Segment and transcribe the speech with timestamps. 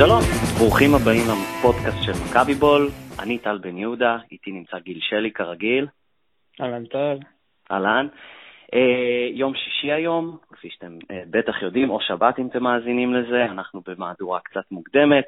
[0.00, 0.20] שלום,
[0.58, 2.88] ברוכים הבאים לפודקאסט של מכבי בול,
[3.22, 5.86] אני טל בן יהודה, איתי נמצא גיל שלי כרגיל.
[6.60, 7.18] אהלן טל.
[7.70, 8.06] אהלן.
[8.74, 13.44] אה, יום שישי היום, כפי שאתם אה, בטח יודעים, או שבת אם אתם מאזינים לזה,
[13.44, 15.26] אנחנו במהדורה קצת מוקדמת,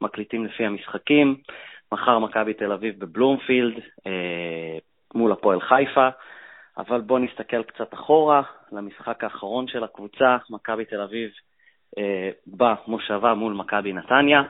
[0.00, 1.36] מקליטים לפי המשחקים.
[1.92, 3.74] מחר מכבי תל אביב בבלומפילד
[4.06, 4.78] אה,
[5.14, 6.08] מול הפועל חיפה,
[6.78, 11.30] אבל בואו נסתכל קצת אחורה למשחק האחרון של הקבוצה, מכבי תל אביב
[12.46, 14.42] במושבה מול מכבי נתניה.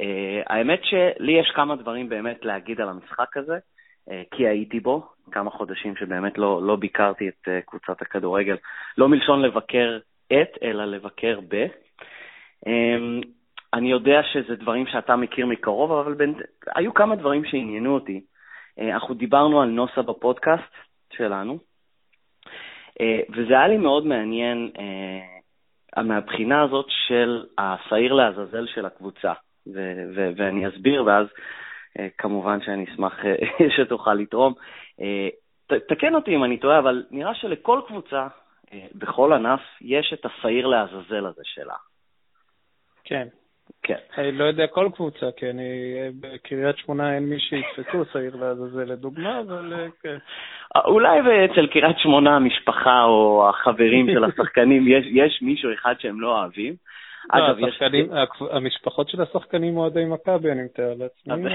[0.00, 3.58] אה, האמת שלי יש כמה דברים באמת להגיד על המשחק הזה,
[4.10, 8.56] אה, כי הייתי בו, כמה חודשים שבאמת לא, לא ביקרתי את קבוצת הכדורגל,
[8.98, 9.98] לא מלשון לבקר
[10.32, 11.66] את, אלא לבקר ב.
[13.74, 16.34] אני יודע שזה דברים שאתה מכיר מקרוב, אבל בין...
[16.76, 18.20] היו כמה דברים שעניינו אותי.
[18.80, 20.72] אנחנו דיברנו על נוסה בפודקאסט
[21.12, 21.58] שלנו,
[23.30, 24.70] וזה היה לי מאוד מעניין
[25.96, 29.32] מהבחינה הזאת של השעיר לעזאזל של הקבוצה.
[29.74, 31.26] ו- ו- ואני אסביר, ואז
[31.98, 33.34] אה, כמובן שאני אשמח אה,
[33.76, 34.54] שתוכל לתרום.
[35.00, 35.28] אה,
[35.66, 38.26] ת- תקן אותי אם אני טועה, אבל נראה שלכל קבוצה,
[38.94, 41.74] בכל ענף, יש את השעיר לעזאזל הזה שלה.
[43.04, 43.28] כן.
[43.82, 43.96] כן.
[44.18, 49.40] אני לא יודע כל קבוצה, כי אני, בקריית שמונה אין מי שיתפסו שעיר לעזאזל לדוגמה,
[49.40, 50.16] אבל כן.
[50.84, 56.38] אולי אצל קריית שמונה המשפחה או החברים של השחקנים יש, יש מישהו אחד שהם לא
[56.38, 56.74] אוהבים.
[57.34, 57.82] לא, אגב, יש...
[58.50, 61.54] המשפחות של השחקנים אוהדי מכבי, אני מתאר לעצמי,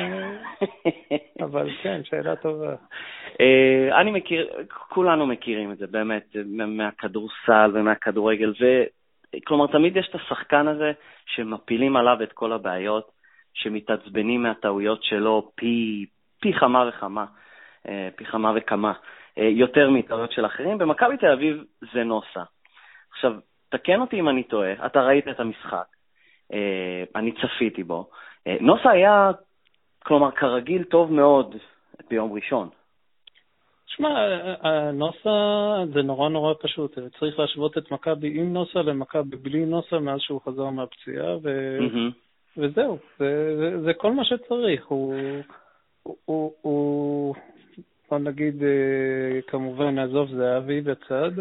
[1.46, 2.76] אבל כן, שאלה טובה.
[3.42, 4.48] אה, אני מכיר,
[4.90, 6.36] כולנו מכירים את זה, באמת,
[6.68, 8.54] מהכדורסל ומהכדורגל.
[9.46, 10.92] כלומר, תמיד יש את השחקן הזה
[11.26, 13.12] שמפילים עליו את כל הבעיות,
[13.54, 16.06] שמתעצבנים מהטעויות שלו פי,
[16.40, 17.26] פי כמה וכמה.
[17.88, 18.94] אה, פי כמה וכמה,
[19.38, 20.78] אה, יותר מטעויות של אחרים.
[20.78, 22.44] במכבי תל אביב זה נוסה.
[23.12, 23.34] עכשיו,
[23.70, 25.86] תקן אותי אם אני טועה, אתה ראית את המשחק,
[26.54, 28.10] אה, אני צפיתי בו.
[28.62, 29.32] נוסה היה,
[30.04, 31.56] כלומר, כרגיל טוב מאוד
[32.10, 32.70] ביום ראשון.
[33.96, 34.28] שמע,
[34.94, 37.00] נוסה זה נורא נורא פשוט.
[37.20, 41.78] צריך להשוות את מכבי עם נוסה למכבי בלי נוסה מאז שהוא חזר מהפציעה, ו...
[41.80, 42.14] mm-hmm.
[42.58, 44.86] וזהו, זה, זה, זה כל מה שצריך.
[44.88, 45.16] הוא,
[46.04, 47.36] הוא, הוא,
[48.10, 51.32] בוא נגיד, אה, כמובן, נעזוב זהבי בצד.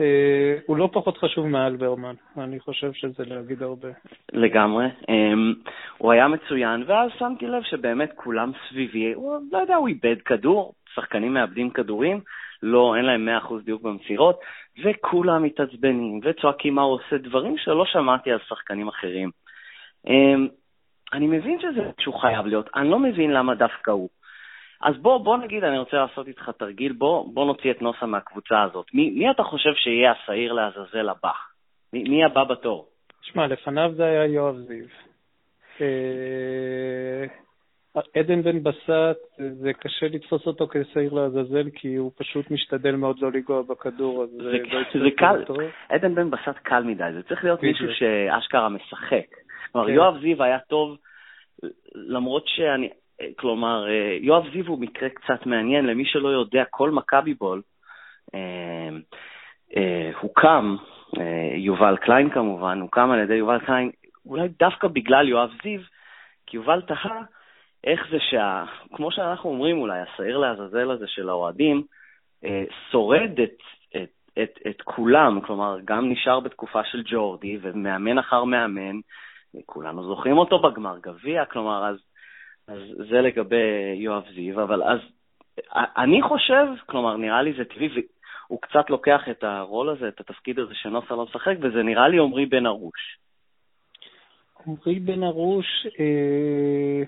[0.00, 3.88] אה, הוא לא פחות חשוב מאלברמן, אני חושב שזה להגיד הרבה.
[4.32, 4.86] לגמרי.
[5.08, 5.54] אמ,
[5.98, 10.72] הוא היה מצוין, ואז שמתי לב שבאמת כולם סביבי, הוא, לא יודע, הוא איבד כדור,
[11.00, 12.20] שחקנים מאבדים כדורים,
[12.62, 14.40] לא, אין להם 100% דיוק במסירות,
[14.84, 19.30] וכולם מתעצבנים וצועקים מה הוא עושה, דברים שלא שמעתי על שחקנים אחרים.
[20.06, 20.48] אמ,
[21.12, 24.08] אני מבין שזה שהוא חייב להיות, אני לא מבין למה דווקא הוא.
[24.82, 28.62] אז בוא, בוא נגיד, אני רוצה לעשות איתך תרגיל, בוא, בוא נוציא את נוסה מהקבוצה
[28.62, 28.86] הזאת.
[28.94, 31.32] מי, מי אתה חושב שיהיה השעיר לעזאזל הבא?
[31.92, 32.88] מי, מי הבא בתור?
[33.22, 34.86] שמע, לפניו זה היה יואב זיו.
[37.96, 43.32] עדן בן בסט, זה קשה לתפוס אותו כשעיר לעזאזל, כי הוא פשוט משתדל מאוד לא
[43.32, 44.52] לנגוע בכדור, אז זה,
[44.92, 45.44] זה, זה קל,
[45.88, 49.26] עדן בן בסט קל מדי, זה צריך להיות מישהו שאשכרה משחק.
[49.72, 49.92] כלומר, כן.
[49.94, 50.96] יואב זיו היה טוב,
[51.94, 52.88] למרות שאני,
[53.36, 57.62] כלומר, אה, יואב זיו הוא מקרה קצת מעניין, למי שלא יודע, כל מכבי בול
[58.34, 58.88] אה,
[59.76, 60.76] אה, הוקם,
[61.56, 63.90] יובל קליין כמובן, הוקם על ידי יובל קליין,
[64.26, 65.80] אולי דווקא בגלל יואב זיו,
[66.46, 67.22] כי יובל תהה
[67.84, 68.64] איך זה שה...
[68.94, 71.82] כמו שאנחנו אומרים אולי, השעיר לעזאזל הזה של האוהדים,
[72.90, 73.58] שורד את,
[73.96, 74.10] את,
[74.42, 79.00] את, את כולם, כלומר, גם נשאר בתקופה של ג'ורדי, ומאמן אחר מאמן,
[79.66, 81.96] כולנו זוכרים אותו בגמר גביע, כלומר, אז
[82.68, 82.80] אז
[83.10, 84.98] זה לגבי יואב זיו, אבל אז
[85.74, 87.88] אני חושב, כלומר, נראה לי זה טבעי,
[88.46, 92.18] הוא קצת לוקח את הרול הזה, את התפקיד הזה שנוסה לא משחק, וזה נראה לי
[92.18, 93.18] עמרי בן ארוש.
[94.66, 97.02] עמרי בן ארוש, אה,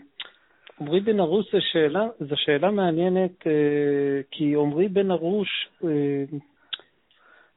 [0.81, 6.25] עמרי בן ארוש זו שאלה, זו שאלה מעניינת, אה, כי עמרי בן ארוש, אה,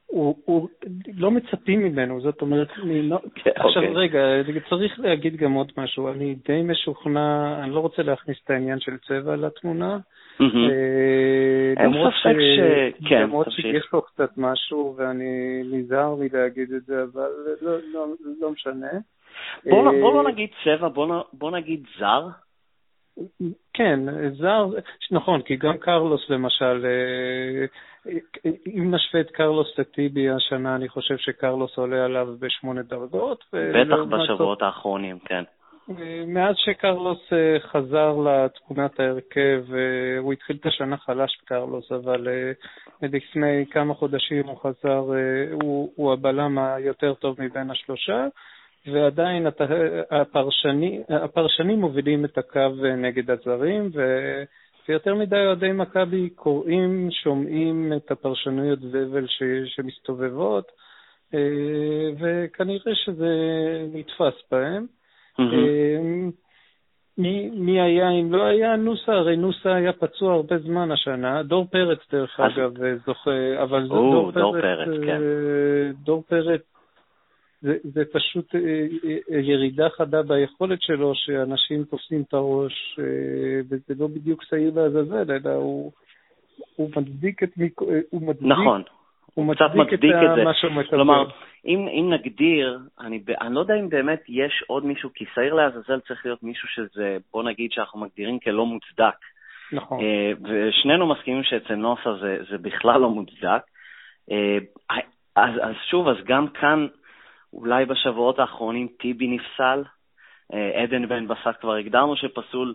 [0.06, 0.68] הוא, הוא,
[1.16, 3.16] לא מצפים ממנו, זאת אומרת, אני לא...
[3.16, 3.86] Okay, כן, עכשיו okay.
[3.86, 3.94] אוקיי.
[3.94, 4.18] רגע,
[4.70, 8.96] צריך להגיד גם עוד משהו, אני די משוכנע, אני לא רוצה להכניס את העניין של
[9.08, 9.98] צבע לתמונה.
[10.40, 10.44] Mm-hmm.
[11.76, 12.60] אין ספק ש...
[13.08, 17.28] כן, למרות שיש פה קצת משהו, ואני נזהר מלהגיד את זה, אבל
[17.62, 18.06] לא, לא,
[18.40, 18.90] לא משנה.
[19.64, 22.28] בוא, אה, בוא לא נגיד צבע, בוא, בוא נגיד זר.
[23.74, 24.00] כן,
[24.32, 24.66] זר,
[25.10, 27.66] נכון, כי גם קרלוס למשל, אה,
[28.66, 33.44] אם נשווה את קרלוס לטיבי השנה, אני חושב שקרלוס עולה עליו בשמונה דרגות.
[33.52, 35.44] בטח בשבועות האחרונים, כן.
[36.26, 42.52] מאז שקרלוס אה, חזר לתמונת ההרכב, אה, הוא התחיל את השנה חלש קרלוס, אבל אה,
[43.02, 45.02] לפני כמה חודשים הוא חזר,
[45.52, 48.26] הוא, הוא הבלם היותר טוב מבין השלושה,
[48.86, 49.46] ועדיין
[50.10, 54.02] הפרשני, הפרשנים מובילים את הקו נגד הזרים, ו...
[54.88, 59.42] ויותר מדי אוהדי מכבי קוראים, שומעים את הפרשנויות זבל ש...
[59.66, 60.72] שמסתובבות,
[61.34, 61.40] אה,
[62.20, 63.32] וכנראה שזה
[63.92, 64.86] נתפס בהם.
[65.40, 66.30] Mm-hmm.
[67.18, 71.66] מי, מי היה, אם לא היה נוסה, הרי נוסה היה פצוע הרבה זמן השנה, דור
[71.70, 72.72] פרץ דרך אגב
[73.06, 75.20] זוכה, אבל או, דור, דור פרץ, פרץ כן.
[76.04, 76.73] דור פרץ
[77.64, 78.54] זה, זה פשוט
[79.28, 82.98] ירידה חדה ביכולת שלו, שאנשים תופסים את הראש,
[83.70, 85.92] וזה לא בדיוק שעיר לעזאזל, אלא הוא,
[86.76, 87.50] הוא מצדיק את...
[88.10, 88.82] הוא מצדיק, נכון.
[89.34, 90.44] הוא מצדיק, מצדיק את, את זה.
[90.44, 90.90] מה שהוא מקבל.
[90.90, 91.24] כלומר,
[91.66, 96.00] אם, אם נגדיר, אני, אני לא יודע אם באמת יש עוד מישהו, כי שעיר לעזאזל
[96.00, 99.18] צריך להיות מישהו שזה, בוא נגיד שאנחנו מגדירים כלא מוצדק.
[99.72, 100.00] נכון.
[100.42, 103.62] ושנינו מסכימים שאצל נוסה זה, זה בכלל לא מוצדק.
[105.36, 106.86] אז, אז שוב, אז גם כאן,
[107.54, 109.82] אולי בשבועות האחרונים טיבי נפסל,
[110.52, 112.74] עדן בן בסט כבר הגדרנו שפסול.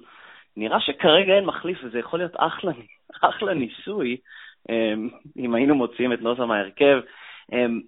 [0.57, 2.71] נראה שכרגע אין מחליף, וזה יכול להיות אחלה,
[3.29, 4.17] אחלה ניסוי,
[4.69, 6.99] אמ, אם היינו מוציאים את נוסה מההרכב.
[7.51, 7.81] אמ,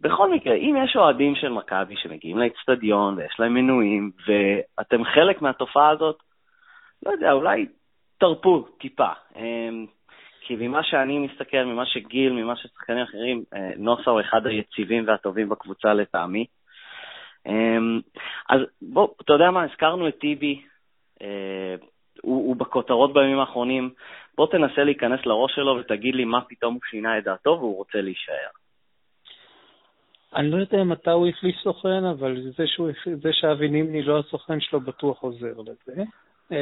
[0.00, 5.90] בכל מקרה, אם יש אוהדים של מכבי שמגיעים לאצטדיון ויש להם מנויים, ואתם חלק מהתופעה
[5.90, 6.22] הזאת,
[7.06, 7.66] לא יודע, אולי
[8.18, 9.12] תרפו טיפה.
[10.40, 15.04] אמ, כי ממה שאני מסתכל, ממה שגיל, ממה ששחקנים אחרים, אה, נוסה הוא אחד היציבים
[15.06, 16.46] והטובים בקבוצה לטעמי.
[18.48, 20.62] אז בוא, אתה יודע מה, הזכרנו את טיבי,
[21.22, 21.74] אה,
[22.22, 23.90] הוא, הוא בכותרות בימים האחרונים,
[24.36, 28.00] בוא תנסה להיכנס לראש שלו ותגיד לי מה פתאום הוא שינה את דעתו והוא רוצה
[28.00, 28.50] להישאר.
[30.34, 32.90] אני לא יודע מתי הוא החליף סוכן, אבל זה, שהוא,
[33.22, 36.02] זה שאבי נימני לא הסוכן שלו בטוח עוזר לזה.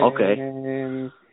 [0.01, 0.37] אוקיי.
[0.37, 1.28] Okay.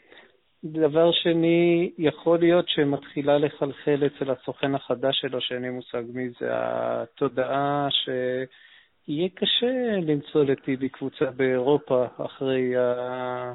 [0.65, 6.47] דבר שני, יכול להיות שמתחילה לחלחל אצל הסוכן החדש שלו, שאין לי מושג מי זה,
[6.51, 13.53] התודעה שיהיה קשה למצוא לטיבי קבוצה באירופה אחרי ה...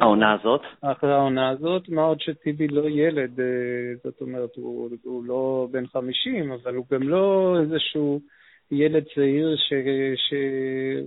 [0.00, 0.60] העונה הזאת?
[0.80, 3.46] אחרי העונה הזאת, מה עוד שטיבי לא ילד, אה,
[4.04, 8.20] זאת אומרת, הוא, הוא לא בן 50, אבל הוא גם לא איזשהו
[8.70, 9.72] ילד צעיר ש...
[10.16, 10.34] ש...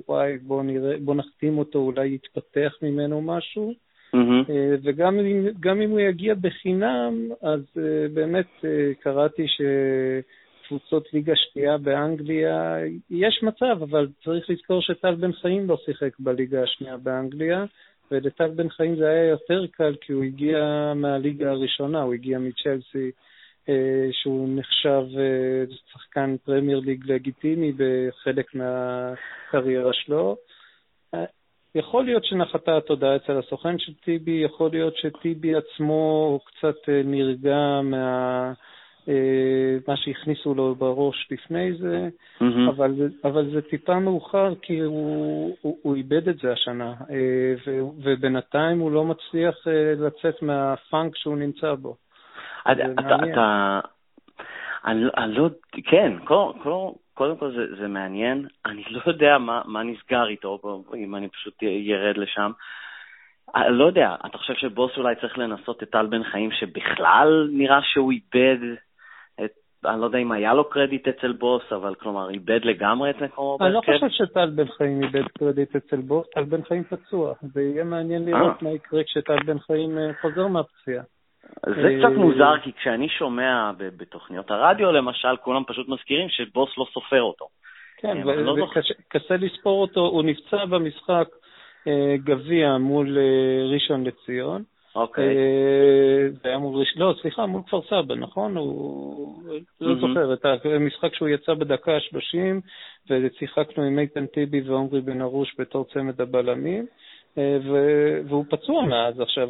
[0.07, 3.85] וואי, בוא, נראה, בוא נחתים אותו, אולי יתפתח ממנו משהו.
[4.16, 4.52] Mm-hmm.
[4.84, 5.48] וגם אם,
[5.84, 8.66] אם הוא יגיע בחינם, אז אה, באמת
[9.00, 12.78] קראתי שקבוצות ליגה שנייה באנגליה,
[13.10, 17.66] יש מצב, אבל צריך לזכור שטל בן חיים לא שיחק בליגה השנייה באנגליה.
[18.12, 20.58] ולטל בן חיים זה היה יותר קל כי הוא הגיע
[20.96, 23.12] מהליגה הראשונה, הוא הגיע מצ'לסי,
[23.70, 30.38] אה, שהוא נחשב אה, שחקן פרמייר ליג לגיטימי בחלק מהקריירה שלו.
[31.75, 37.81] אה, יכול להיות שנחתה התודעה אצל הסוכן של טיבי, יכול להיות שטיבי עצמו קצת נרגע
[37.83, 38.54] מה...
[39.10, 42.10] אה, מה שהכניסו לו בראש לפני זה,
[42.42, 42.69] mm-hmm.
[42.69, 42.92] אבל,
[43.24, 48.80] אבל זה טיפה מאוחר כי הוא, הוא, הוא איבד את זה השנה, אה, ו, ובינתיים
[48.80, 51.95] הוא לא מצליח אה, לצאת מהפאנק שהוא נמצא בו.
[52.72, 53.80] אתה, אתה,
[54.86, 56.60] אני, אני לא, כן, קודם,
[57.16, 61.62] קודם כל זה, זה מעניין, אני לא יודע מה, מה נסגר איתו, אם אני פשוט
[61.62, 62.52] ירד לשם.
[63.56, 67.80] אני לא יודע, אתה חושב שבוס אולי צריך לנסות את טל בן חיים, שבכלל נראה
[67.84, 68.58] שהוא איבד
[69.88, 73.58] אני לא יודע אם היה לו קרדיט אצל בוס, אבל כלומר, איבד לגמרי את מקומו
[73.58, 73.89] בהרכב?
[73.89, 77.34] אני לא חושב שטל בן חיים איבד קרדיט אצל בוס, טל בן חיים פצוע.
[77.42, 78.58] זה יהיה מעניין לראות אה.
[78.62, 81.04] מה יקרה כשטל בן חיים אה, חוזר מהפציעה.
[81.66, 87.22] זה קצת מוזר, כי כשאני שומע בתוכניות הרדיו, למשל, כולם פשוט מזכירים שבוס לא סופר
[87.22, 87.48] אותו.
[87.98, 90.02] כן, וקשה לא לספור אותו.
[90.02, 91.28] הוא נפצע במשחק
[92.24, 93.18] גביע מול
[93.74, 94.64] ראשון לציון.
[94.96, 95.38] אוקיי.
[95.38, 98.58] אה, זה היה מול, לא, סליחה, מול כפר סבא, נכון?
[98.58, 99.44] הוא,
[99.82, 102.62] לא זוכר, את המשחק שהוא יצא בדקה ה-30,
[103.10, 106.86] ושיחקנו עם איתן טיבי ועומרי בן ארוש בתור צמד הבלמים,
[107.38, 107.58] אה,
[108.30, 109.50] והוא פצוע מאז עכשיו.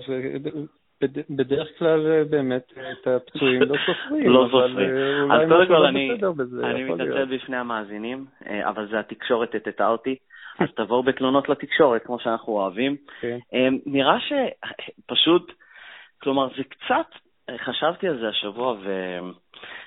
[1.30, 4.30] בדרך כלל באמת את הפצועים לא סופרים.
[4.30, 5.32] לא סופרים.
[5.32, 10.16] אז קודם כל אני מתנצל בפני המאזינים, אה, אבל זה התקשורת הטטה אותי.
[10.60, 12.96] אז תבואו בתלונות לתקשורת, כמו שאנחנו אוהבים.
[13.22, 13.38] כן.
[13.86, 15.52] נראה שפשוט,
[16.22, 17.08] כלומר, זה קצת,
[17.58, 19.20] חשבתי על זה השבוע, ו...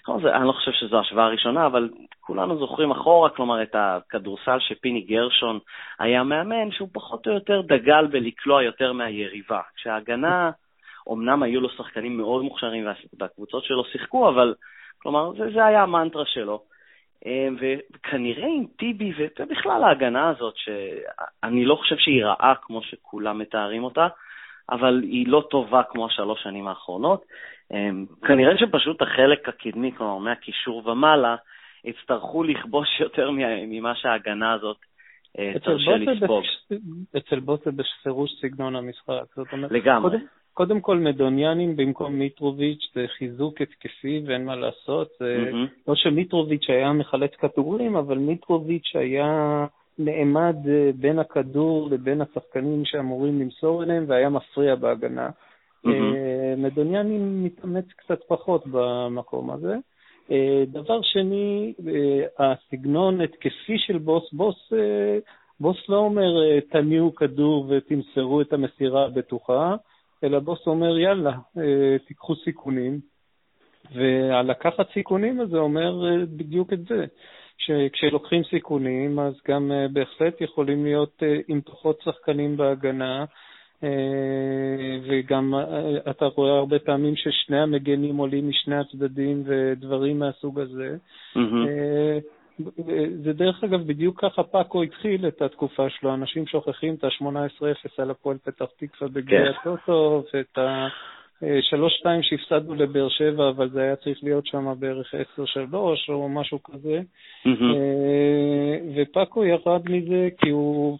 [0.08, 1.88] אני לא חושב שזו השוואה הראשונה, אבל
[2.20, 5.58] כולנו זוכרים אחורה, כלומר, את הכדורסל שפיני גרשון
[5.98, 9.60] היה מאמן, שהוא פחות או יותר דגל בלקלוע יותר מהיריבה.
[9.76, 10.50] כשההגנה,
[11.12, 12.86] אמנם היו לו שחקנים מאוד מוכשרים
[13.20, 14.54] והקבוצות שלו שיחקו, אבל,
[14.98, 16.62] כלומר, זה, זה היה המנטרה שלו.
[17.26, 23.84] אמ, וכנראה עם טיבי, ובכלל ההגנה הזאת, שאני לא חושב שהיא רעה כמו שכולם מתארים
[23.84, 24.08] אותה,
[24.70, 27.24] אבל היא לא טובה כמו השלוש שנים האחרונות.
[27.72, 31.36] אמ, כנראה שפשוט החלק הקדמי, כלומר מהקישור ומעלה,
[31.84, 33.30] יצטרכו לכבוש יותר
[33.66, 34.76] ממה שההגנה הזאת
[35.64, 36.44] תרשה לספוג.
[37.16, 39.24] אצל בוס זה בפירוש סגנון המשחק.
[39.36, 40.10] זאת אומרת, לגמרי.
[40.10, 40.26] קודם,
[40.58, 45.08] קודם כל מדוניאנים במקום מיטרוביץ' זה חיזוק התקפי ואין מה לעשות.
[45.18, 45.88] זה mm-hmm.
[45.88, 49.66] לא שמיטרוביץ' היה מחלץ כדורים, אבל מיטרוביץ' היה
[49.98, 55.28] נעמד אה, בין הכדור לבין השחקנים שאמורים למסור אליהם והיה מפריע בהגנה.
[55.86, 55.90] Mm-hmm.
[56.56, 59.76] מדוניאנים מתאמץ קצת פחות במקום הזה.
[60.30, 61.72] אה, דבר שני,
[62.38, 64.72] הסגנון התקפי של בוס, בוס,
[65.60, 69.76] בוס לא אומר תניעו כדור ותמסרו את המסירה הבטוחה,
[70.24, 73.00] אלא בוס אומר, יאללה, אה, תיקחו סיכונים.
[73.94, 77.04] והלקחת סיכונים הזה אומר אה, בדיוק את זה,
[77.58, 83.24] שכשלוקחים סיכונים, אז גם אה, בהחלט יכולים להיות עם פחות שחקנים בהגנה,
[85.08, 85.54] וגם
[86.10, 90.96] אתה רואה הרבה פעמים ששני המגנים עולים משני הצדדים ודברים מהסוג הזה.
[91.36, 91.68] Mm-hmm.
[93.22, 98.10] זה דרך אגב, בדיוק ככה פאקו התחיל את התקופה שלו, אנשים שוכחים את ה-18-0 על
[98.10, 99.50] הפועל פתח תקווה בגביע כן.
[99.60, 105.74] הטוטו, ואת ה-3-2 שהפסדנו לבאר שבע, אבל זה היה צריך להיות שם בערך 10-3
[106.08, 107.00] או משהו כזה.
[107.46, 110.98] אה, ופאקו ירד מזה כי הוא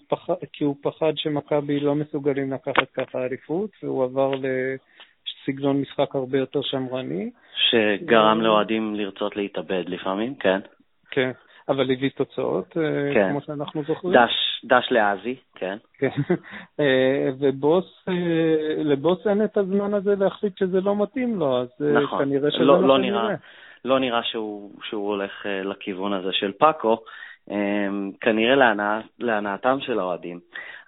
[0.53, 6.63] כי הוא פחד שמכבי לא מסוגלים לקחת ככה אליפות, והוא עבר לסגנון משחק הרבה יותר
[6.63, 7.31] שמרני.
[7.71, 10.61] שגרם לאוהדים לרצות להתאבד לפעמים, כן.
[11.11, 11.31] כן.
[11.69, 13.29] אבל הביא תוצאות, אה, כן.
[13.31, 14.15] כמו שאנחנו זוכרים.
[14.15, 15.77] דש, דש לעזי, כן.
[15.99, 16.09] כן.
[16.81, 22.25] אה, ובוס, אה, לבוס אין את הזמן הזה להחליט שזה לא מתאים לו, אז נכון.
[22.25, 23.35] כנראה שזה לא, לא נראה.
[23.85, 26.99] לא נראה שהוא, שהוא הולך לכיוון הזה של פאקו,
[28.21, 30.41] כנראה להנא, להנאתם של האוהדים.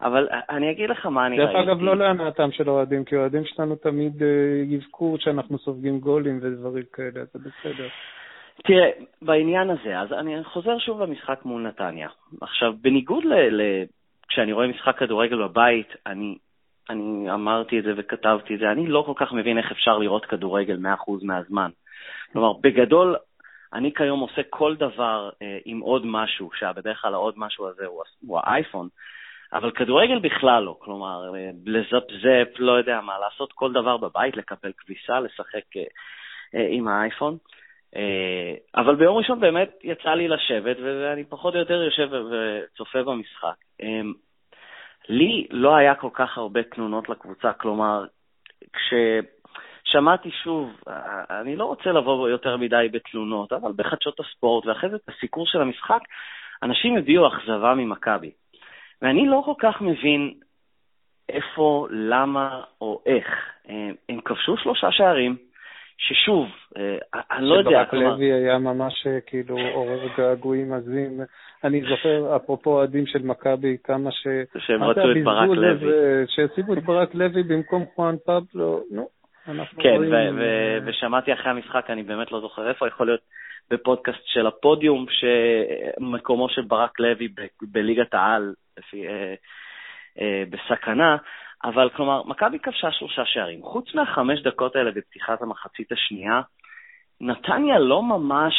[0.03, 1.53] אבל אני אגיד לך מה אני ראיתי.
[1.53, 4.23] דרך אגב, לא להנאתם של האוהדים, כי האוהדים שלנו תמיד
[4.67, 7.89] יבכו שאנחנו סופגים גולים ודברים כאלה, זה בסדר.
[8.65, 8.91] תראה,
[9.23, 12.09] בעניין הזה, אז אני חוזר שוב למשחק מול נתניה.
[12.41, 13.35] עכשיו, בניגוד ל...
[13.35, 13.85] ל
[14.29, 16.39] כשאני רואה משחק כדורגל בבית, אני,
[16.91, 20.27] אני אמרתי את זה וכתבתי את זה, אני לא כל כך מבין איך אפשר לראות
[20.27, 21.71] כדורגל 100% מהזמן.
[22.33, 23.17] כלומר, בגדול,
[23.73, 28.03] אני כיום עושה כל דבר אה, עם עוד משהו, שבדרך כלל העוד משהו הזה הוא,
[28.27, 28.89] הוא האייפון,
[29.53, 30.77] אבל כדורגל בכלל לא.
[30.79, 35.83] כלומר, אה, לזפזפ, לא יודע מה, לעשות כל דבר בבית, לקבל כביסה, לשחק אה,
[36.55, 37.33] אה, עם האייפון.
[37.33, 37.60] אה,
[38.77, 43.55] אבל ביום ראשון באמת יצא לי לשבת, ואני פחות או יותר יושב וצופה במשחק.
[43.83, 44.01] אה,
[45.09, 48.05] לי לא היה כל כך הרבה תלונות לקבוצה, כלומר,
[48.73, 50.81] כששמעתי שוב,
[51.31, 55.61] אני לא רוצה לבוא יותר מדי בתלונות, אבל בחדשות הספורט, ואחרי זה את הסיקור של
[55.61, 56.01] המשחק,
[56.63, 58.31] אנשים הביעו אכזבה ממכבי.
[59.03, 60.35] ואני לא כל כך מבין
[61.29, 63.27] איפה, למה או איך.
[63.69, 65.37] אה, הם כבשו שלושה שערים,
[66.01, 66.97] ששוב, אה,
[67.31, 71.21] אני לא יודע, שברק לוי היה ממש אה, כאילו עורר געגועים עזים.
[71.65, 74.27] אני זוכר, אפרופו אוהדים של מכבי, כמה ש...
[74.59, 75.93] שהם רצו את ברק לוי.
[76.27, 79.09] שהשיגו את ברק לוי במקום חואן פבלו, נו,
[79.49, 80.11] אנחנו כן, רואים...
[80.11, 80.35] כן,
[80.85, 83.21] ושמעתי אחרי המשחק, אני באמת לא זוכר איפה, יכול להיות
[83.71, 87.29] בפודקאסט של הפודיום, שמקומו של ברק לוי
[87.63, 89.07] בליגת העל, לפי...
[90.21, 91.17] אה, בסכנה,
[91.65, 93.63] אבל כלומר, מכבי כבשה שלושה שערים.
[93.63, 96.41] חוץ מהחמש דקות האלה בפתיחת המחצית השנייה,
[97.21, 98.55] נתניה לא ממש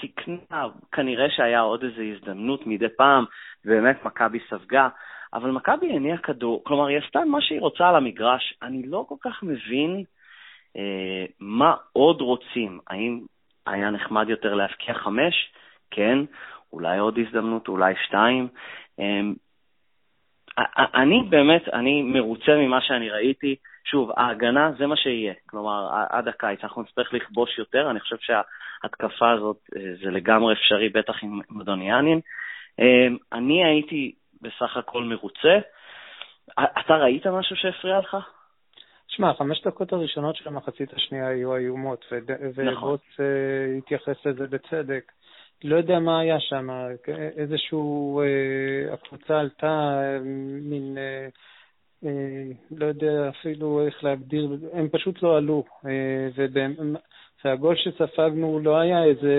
[0.00, 3.24] סיכנה, כנראה שהיה עוד איזו הזדמנות מדי פעם,
[3.64, 4.88] ובאמת מכבי ספגה,
[5.34, 8.54] אבל מכבי הניעה כדור, כלומר, היא עשתה מה שהיא רוצה על המגרש.
[8.62, 10.04] אני לא כל כך מבין
[10.76, 12.80] אה, מה עוד רוצים.
[12.86, 13.20] האם
[13.66, 15.34] היה נחמד יותר להבקיע חמש?
[15.90, 16.18] כן.
[16.72, 18.48] אולי עוד הזדמנות, אולי שתיים.
[19.00, 19.20] אה,
[20.94, 23.56] אני באמת, אני מרוצה ממה שאני ראיתי.
[23.84, 25.34] שוב, ההגנה זה מה שיהיה.
[25.46, 27.90] כלומר, עד הקיץ אנחנו נצטרך לכבוש יותר.
[27.90, 32.20] אני חושב שההתקפה הזאת אה, זה לגמרי אפשרי, בטח עם מדוניאנין.
[32.80, 35.58] אה, אני הייתי בסך הכל מרוצה.
[36.58, 38.16] אתה ראית משהו שהפריע לך?
[39.08, 42.96] שמע, החמש דקות הראשונות של המחצית השנייה היו איומות, ובוץ נכון.
[43.78, 45.12] התייחס לזה בצדק.
[45.64, 46.68] לא יודע מה היה שם,
[47.36, 50.18] איזשהו, אה, הקבוצה עלתה אה,
[50.62, 51.28] מין, אה,
[52.04, 55.64] אה, לא יודע אפילו איך להגדיר, הם פשוט לא עלו.
[55.86, 56.28] אה,
[57.44, 59.34] והגול שספגנו לא היה איזה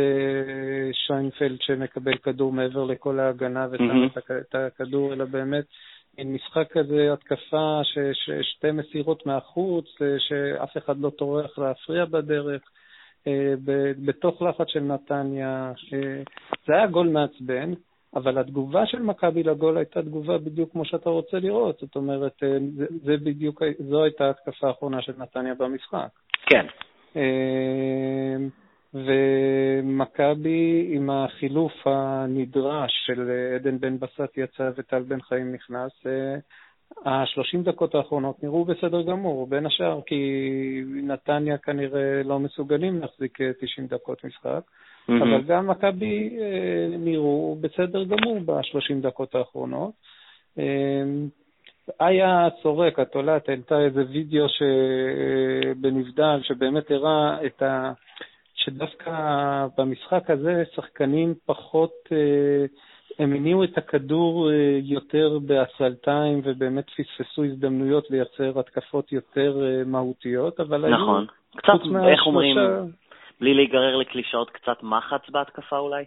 [0.94, 4.36] שיינפלד שמקבל כדור מעבר לכל ההגנה ושם mm-hmm.
[4.42, 5.66] את הכדור, אלא באמת
[6.18, 12.06] מין משחק כזה, התקפה, ש, ש, שתי מסירות מהחוץ, אה, שאף אחד לא טורח להפריע
[12.06, 12.62] בדרך.
[13.28, 13.54] אה,
[14.06, 15.72] בתוך לחץ של נתניה.
[15.94, 16.24] אה,
[16.68, 17.74] זה היה גול מעצבן,
[18.16, 21.80] אבל התגובה של מכבי לגול הייתה תגובה בדיוק כמו שאתה רוצה לראות.
[21.80, 26.08] זאת אומרת, אה, זה, זה בדיוק, זו הייתה ההתקפה האחרונה של נתניה במשחק.
[26.46, 26.66] כן.
[29.84, 35.92] מכבי עם החילוף הנדרש של עדן בן בסט יצא וטל בן חיים נכנס,
[37.06, 40.22] השלושים דקות האחרונות נראו בסדר גמור, בין השאר כי
[40.86, 45.14] נתניה כנראה לא מסוגלים להחזיק 90 דקות משחק, mm-hmm.
[45.24, 46.38] אבל גם מכבי
[47.00, 49.92] נראו בסדר גמור בשלושים דקות האחרונות.
[52.02, 54.46] איה צורק, התולעת, העלתה איזה וידאו
[55.82, 57.92] בנבדל, שבאמת הראה את ה...
[58.56, 59.12] שדווקא
[59.78, 62.66] במשחק הזה שחקנים פחות, אה,
[63.20, 70.60] הם הניעו את הכדור אה, יותר בעצלתיים ובאמת פספסו הזדמנויות לייצר התקפות יותר אה, מהותיות,
[70.60, 71.20] אבל נכון.
[71.20, 71.58] היו...
[71.58, 72.58] קצת, איך אומרים,
[73.40, 76.04] בלי להיגרר לקלישאות, קצת מחץ בהתקפה אולי?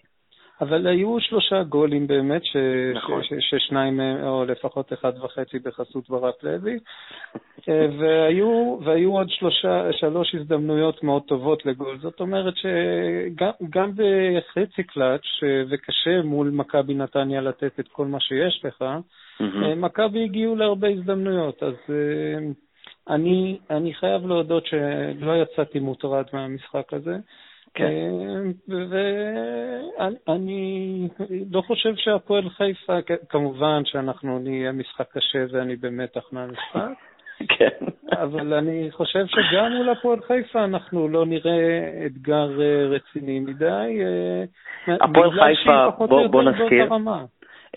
[0.60, 2.56] אבל היו שלושה גולים באמת, ש...
[2.94, 3.22] נכון.
[3.22, 3.28] ש...
[3.28, 3.54] ש...
[3.54, 6.78] ששניים, או לפחות אחד וחצי בחסות ברק לוי,
[7.68, 11.98] אה, והיו, והיו עוד שלושה, שלוש הזדמנויות מאוד טובות לגול.
[11.98, 15.26] זאת אומרת שגם בחצי קלאץ',
[15.70, 19.44] וקשה מול מכבי נתניה לתת את כל מה שיש לך, mm-hmm.
[19.76, 21.74] מכבי הגיעו להרבה הזדמנויות, אז...
[21.90, 22.38] אה,
[23.08, 27.16] אני, אני חייב להודות שלא יצאתי מוטרד מהמשחק הזה.
[27.76, 28.42] כן.
[28.68, 31.08] ואני
[31.52, 36.88] לא חושב שהפועל חיפה, כמובן שאנחנו נהיה משחק קשה ואני במתח מהמשחק,
[37.58, 37.86] כן.
[38.12, 43.98] אבל אני חושב שגם מול הפועל חיפה אנחנו לא נראה אתגר אה, רציני מדי.
[44.02, 44.44] אה,
[45.00, 46.88] הפועל חיפה, בוא, בוא נזכיר.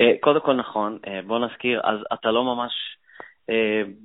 [0.02, 2.72] אה, קודם כל נכון, בוא נזכיר, אז אתה לא ממש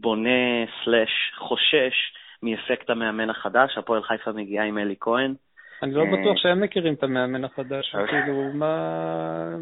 [0.00, 1.94] בונה סלאש חושש
[2.42, 5.34] מאפקט המאמן החדש, הפועל חיפה מגיעה עם אלי כהן.
[5.84, 8.22] אני לא בטוח שהם מכירים את המאמן החדש, אוקיי.
[8.22, 9.56] כאילו, מה...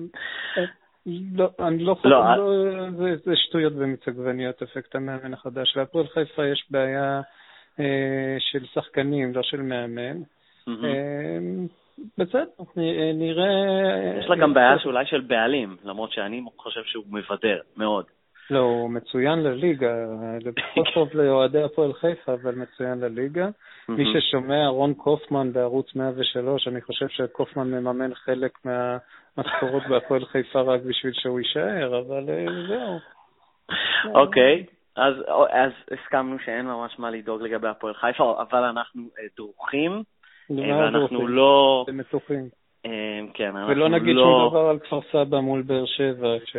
[1.07, 5.77] לא, אני לא חושב, לא, לא, זה, זה שטויות ומצגבניות, אפקט המאמן החדש.
[5.77, 7.21] להפועל חיפה יש בעיה
[7.81, 10.23] אה, של שחקנים, לא של מאמן.
[10.69, 11.39] אה,
[12.19, 12.45] בסדר,
[13.15, 13.49] נראה...
[14.19, 18.05] יש לה גם בעיה שאולי של בעלים, למרות שאני חושב שהוא מבדר מאוד.
[18.51, 20.07] לא, הוא מצוין לליגה,
[20.45, 23.49] זה פחות טוב לאוהדי הפועל חיפה, אבל מצוין לליגה.
[23.89, 30.81] מי ששומע, רון קופמן בערוץ 103, אני חושב שקופמן מממן חלק מהמשכורות בהפועל חיפה רק
[30.81, 32.99] בשביל שהוא יישאר, אבל אה, זהו.
[34.15, 35.15] אוקיי, אז,
[35.51, 40.03] אז הסכמנו שאין ממש מה לדאוג לגבי הפועל חיפה, אבל אנחנו אה, דרוכים,
[40.51, 41.83] ואנחנו לא...
[41.85, 42.62] אתם מתוחים.
[42.85, 43.85] אמ, כן, אנחנו לא...
[43.85, 46.57] ולא נגיד שום דבר על כפר סבא מול באר שבע, ש...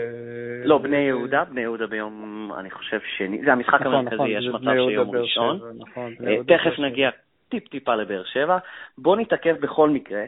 [0.65, 4.47] לא, בני יהודה, בני יהודה ביום, אני חושב, שני, זה המשחק נכון, המרכזי, נכון, יש
[4.47, 5.59] מצב שיום ראשון.
[5.79, 7.09] נכון, אה, תכף נגיע
[7.49, 8.57] טיפ-טיפה לבאר שבע.
[8.97, 10.23] בואו נתעכב בכל מקרה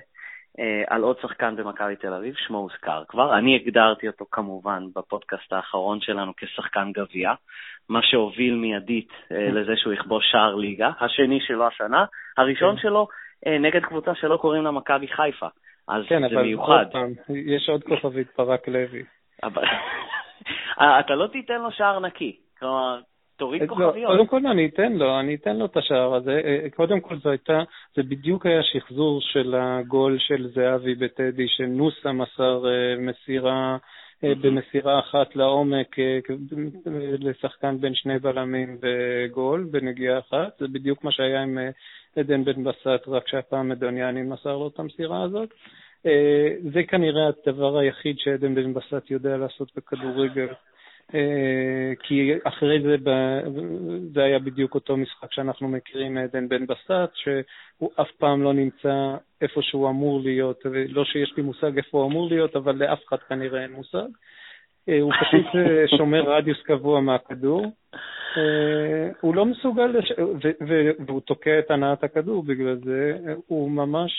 [0.59, 3.37] אה, על עוד שחקן במכבי תל אביב, שמו הוזכר כבר.
[3.37, 7.33] אני הגדרתי אותו כמובן בפודקאסט האחרון שלנו כשחקן גביע,
[7.89, 12.05] מה שהוביל מיידית אה, לזה שהוא יכבוש שער ליגה, השני שלו השנה,
[12.37, 12.81] הראשון כן.
[12.81, 13.07] שלו
[13.59, 15.47] נגד קבוצה שלא קוראים לה מכבי חיפה.
[15.87, 16.85] אז כן, זה מיוחד.
[16.91, 19.03] כן, אבל יש עוד כוכבית, ברק לוי.
[20.99, 22.35] אתה לא תיתן לו שער נקי.
[22.59, 22.99] כלומר,
[23.37, 24.11] תוריד לא, כוכביות.
[24.11, 26.41] קודם כל אני אתן לו, אני אתן לו את השער הזה.
[26.45, 27.63] אה, קודם כל זה הייתה,
[27.95, 33.77] זה בדיוק היה שחזור של הגול של זהבי בטדי, שנוסה מסר אה, מסירה, אה,
[34.23, 35.95] במסירה אחת לעומק
[37.19, 40.59] לשחקן בין שני בלמים וגול, בנגיעה אחת.
[40.59, 41.57] זה בדיוק מה שהיה עם
[42.15, 45.49] עדן בן בסט, רק שהפעם מדוניאנין מסר לו את המסירה הזאת.
[46.05, 50.47] אה, זה כנראה הדבר היחיד שעדן בן בסט יודע לעשות בכדורגל.
[51.13, 52.95] אה, כי אחרי זה,
[54.13, 59.15] זה היה בדיוק אותו משחק שאנחנו מכירים מעדן בן בסט, שהוא אף פעם לא נמצא
[59.41, 63.17] איפה שהוא אמור להיות, לא שיש לי מושג איפה הוא אמור להיות, אבל לאף אחד
[63.29, 64.07] כנראה אין מושג.
[64.89, 65.45] אה, הוא פשוט
[65.97, 67.65] שומר רדיוס קבוע מהכדור.
[69.21, 70.11] הוא לא מסוגל, לש...
[71.07, 74.11] והוא תוקע את הנעת הכדור בגלל זה, הוא ממש...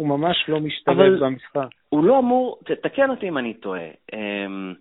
[0.00, 1.60] הוא ממש לא משתלב במשחק.
[1.88, 4.74] הוא לא אמור, תקן אותי אם אני טועה, אמ,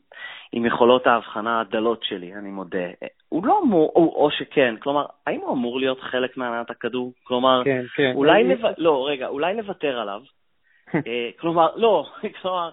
[0.52, 2.88] עם יכולות ההבחנה הדלות שלי, אני מודה.
[3.30, 7.14] הוא לא אמור, או, או שכן, כלומר, האם הוא אמור להיות חלק מהנעת הכדור?
[7.24, 8.12] כלומר, כן, כן.
[8.16, 8.60] אולי, לב...
[8.78, 10.22] לא, רגע, אולי לוותר עליו.
[11.08, 12.06] אה, כלומר, לא,
[12.42, 12.70] כלומר,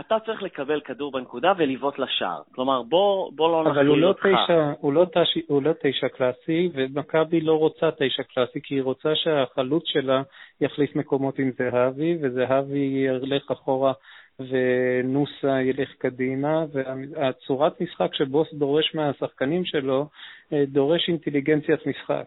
[0.00, 2.42] אתה צריך לקבל כדור בנקודה ולבעוט לשער.
[2.54, 4.20] כלומר, בוא, בוא לא נכליל אותך.
[4.26, 8.22] אבל הוא לא, תשע, הוא, לא תש, הוא לא תשע קלאסי, ומכבי לא רוצה תשע
[8.22, 10.22] קלאסי, כי היא רוצה שהחלוץ שלה
[10.60, 13.92] יחליף מקומות עם זהבי, וזהבי ילך אחורה
[14.38, 20.06] ונוסה ילך קדימה, והצורת משחק שבוס דורש מהשחקנים שלו,
[20.52, 22.26] אה, דורש אינטליגנציית משחק.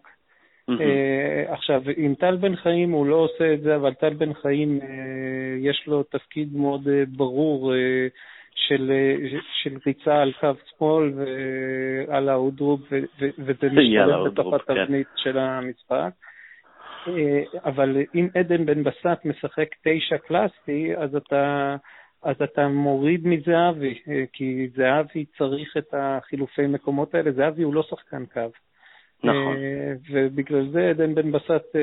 [0.69, 0.74] Uh,
[1.47, 4.86] עכשיו, עם טל בן חיים הוא לא עושה את זה, אבל טל בן חיים, uh,
[5.60, 7.74] יש לו תפקיד מאוד uh, ברור
[8.56, 8.91] של,
[9.63, 12.81] של ריצה על קו שמאל ועל ה overlap,
[13.19, 14.54] וזה משתלב בתוך.
[14.54, 15.13] התבנית כן.
[15.15, 16.12] של המשחק.
[17.65, 21.76] אבל אם עדן בן בסט משחק תשע קלאסי, אז אתה,
[22.24, 24.00] אז אתה מוריד מזהבי,
[24.34, 28.52] כי זהבי צריך את החילופי מקומות האלה, זהבי הוא לא שחקן קו.
[29.23, 29.55] נכון.
[30.12, 31.75] ובגלל זה עדן בן בסט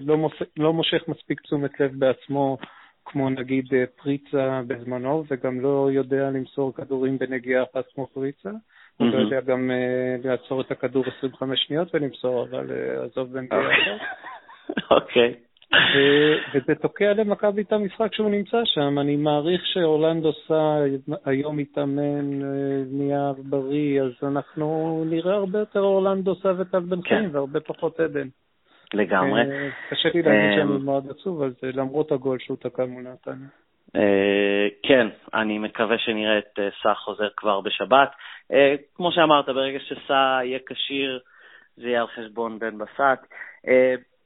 [0.00, 2.58] לא, מוש, לא מושך מספיק תשומת לב בעצמו
[3.04, 8.50] כמו נגיד אה, פריצה בזמנו, וגם לא יודע למסור כדורים בנגיעה אחת כמו פריצה.
[8.96, 9.70] הוא לא יודע גם
[10.24, 12.66] לעצור את הכדור 25 שניות ולמסור, אבל
[13.04, 13.60] עזוב בנגיעה.
[13.60, 14.18] אחת.
[14.90, 15.34] אוקיי.
[16.54, 18.98] וזה תוקע למכבי את המשחק שהוא נמצא שם.
[18.98, 20.84] אני מעריך שאורלנדו סא
[21.24, 22.40] היום מתאמן,
[22.90, 27.36] נהיה בריא, אז אנחנו נראה הרבה יותר אורלנדו סא וטל בן חיים כן.
[27.36, 28.28] והרבה פחות עדן.
[28.94, 29.40] לגמרי.
[29.40, 33.02] אה, קשה לי להגיד שאני אה, מאוד עצוב על זה, למרות הגול שהוא תקע מול
[33.02, 33.48] נתניה.
[33.96, 38.10] אה, כן, אני מקווה שנראה את סע חוזר כבר בשבת.
[38.94, 41.20] כמו שאמרת, ברגע שסע יהיה כשיר,
[41.76, 43.34] זה יהיה על חשבון בן בסט.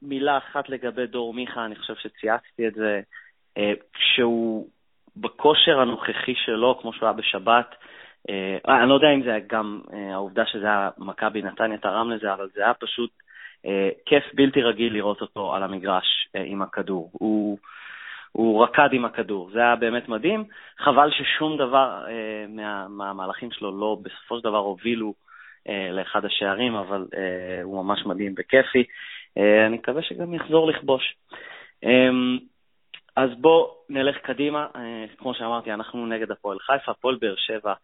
[0.02, 3.00] מילה אחת לגבי דור מיכה, אני חושב שצייצתי את זה,
[3.92, 4.68] כשהוא
[5.16, 7.74] בכושר הנוכחי שלו, כמו שהוא היה בשבת,
[8.68, 9.80] אני לא יודע אם זה גם
[10.12, 13.10] העובדה שזה היה מכבי נתניה תרם לזה, אבל זה היה פשוט
[13.66, 17.10] אה, כיף בלתי רגיל לראות אותו על המגרש אה, עם הכדור.
[17.12, 17.58] הוא,
[18.32, 20.44] הוא רקד עם הכדור, זה היה באמת מדהים.
[20.78, 25.14] חבל ששום דבר אה, מה, מהמהלכים שלו לא בסופו של דבר הובילו
[25.92, 27.06] לאחד השערים, אבל
[27.62, 28.84] הוא ממש מדהים וכיפי.
[29.36, 31.14] אני מקווה שגם יחזור לכבוש.
[33.16, 34.66] אז בואו נלך קדימה.
[35.18, 37.74] כמו שאמרתי, אנחנו נגד הפועל חיפה, הפועל באר שבע.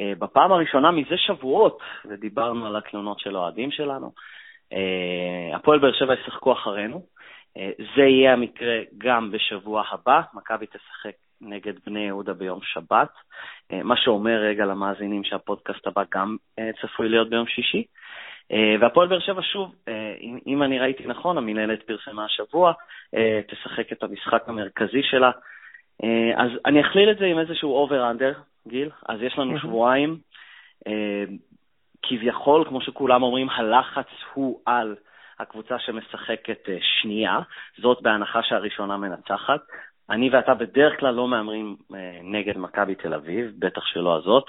[0.00, 4.12] בפעם הראשונה מזה שבועות, ודיברנו על התלונות של אוהדים שלנו,
[4.72, 7.02] אה, הפועל באר שבע ישחקו אחרינו.
[7.56, 13.12] אה, זה יהיה המקרה גם בשבוע הבא, מכבי תשחק נגד בני יהודה ביום שבת,
[13.72, 16.36] אה, מה שאומר רגע למאזינים שהפודקאסט הבא גם
[16.80, 17.84] צפוי להיות ביום שישי.
[18.80, 19.74] והפועל באר שבע, שוב,
[20.46, 22.72] אם אני ראיתי נכון, המנהלת פרסמה השבוע,
[23.48, 25.30] תשחק את המשחק המרכזי שלה.
[26.36, 28.32] אז אני אכליל את זה עם איזשהו over-under,
[28.68, 28.90] גיל.
[29.08, 30.18] אז יש לנו שבועיים
[32.02, 34.96] כביכול, כמו שכולם אומרים, הלחץ הוא על
[35.38, 37.38] הקבוצה שמשחקת אה, שנייה,
[37.78, 39.60] זאת בהנחה שהראשונה מנצחת.
[40.10, 44.44] אני ואתה בדרך כלל לא מהמרים אה, נגד מכבי תל אביב, בטח שלא הזאת.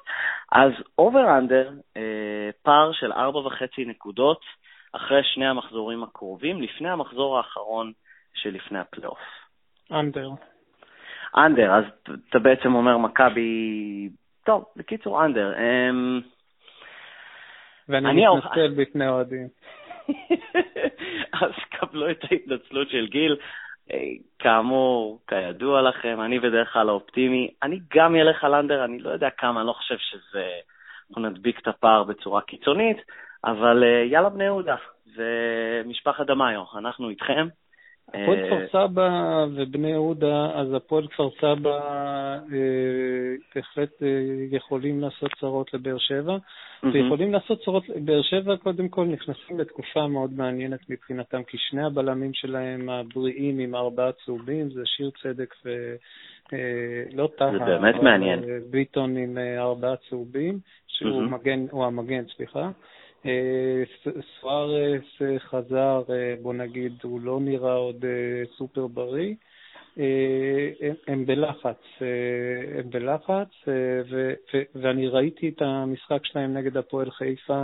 [0.52, 4.41] אז over-under, אה, פער של ארבע וחצי נקודות
[4.91, 7.91] אחרי שני המחזורים הקרובים, לפני המחזור האחרון
[8.34, 9.19] שלפני הפלייאוף.
[9.91, 10.30] אנדר.
[11.38, 11.84] אנדר, אז
[12.30, 14.10] אתה בעצם אומר מכבי...
[14.45, 15.54] טוב, בקיצור, אנדר.
[15.54, 16.24] Um,
[17.89, 19.47] ואני מתנצל בפני אוהדים.
[21.41, 23.38] אז קבלו את ההתנצלות של גיל.
[23.93, 23.97] אה,
[24.39, 27.54] כאמור, כידוע לכם, אני בדרך כלל האופטימי.
[27.63, 30.49] אני גם אלך על אנדר, אני לא יודע כמה, אני לא חושב שזה...
[31.10, 32.97] אנחנו נדביק את הפער בצורה קיצונית,
[33.45, 34.75] אבל אה, יאללה בני יהודה,
[35.15, 37.47] ומשפחת דמאיו, אנחנו איתכם.
[38.10, 41.80] הפועל אה, כפר סבא ובני יהודה, אז הפועל כפר סבא
[42.54, 44.08] אה, בהחלט אה,
[44.52, 46.38] יכולים לעשות צרות לבאר שבע,
[46.94, 52.34] ויכולים לעשות צרות, באר שבע קודם כל נכנסים לתקופה מאוד מעניינת מבחינתם, כי שני הבלמים
[52.34, 55.96] שלהם הבריאים עם ארבעה צהובים, זה שיר צדק ו...
[57.14, 58.40] לא טהה, זה באמת מעניין.
[58.72, 62.70] ביטון עם ארבעה צהובים, שהוא מגן, הוא המגן, סליחה.
[63.26, 63.84] אה,
[64.42, 68.06] סוארס אה, חזר, אה, בוא נגיד, הוא לא נראה עוד
[68.58, 69.34] סופר בריא.
[71.08, 71.82] הם בלחץ,
[72.78, 73.48] הם בלחץ,
[74.76, 77.64] ואני ראיתי את המשחק שלהם נגד הפועל חיפה.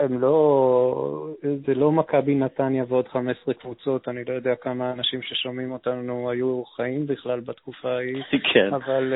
[0.00, 1.28] הם לא,
[1.66, 6.64] זה לא מכבי נתניה ועוד 15 קבוצות, אני לא יודע כמה אנשים ששומעים אותנו היו
[6.64, 8.22] חיים בכלל בתקופה ההיא,
[8.54, 8.74] כן.
[8.74, 9.14] אבל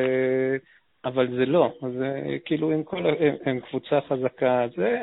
[1.06, 4.98] אבל זה לא, זה כאילו עם כל, הם, הם קבוצה חזקה, זה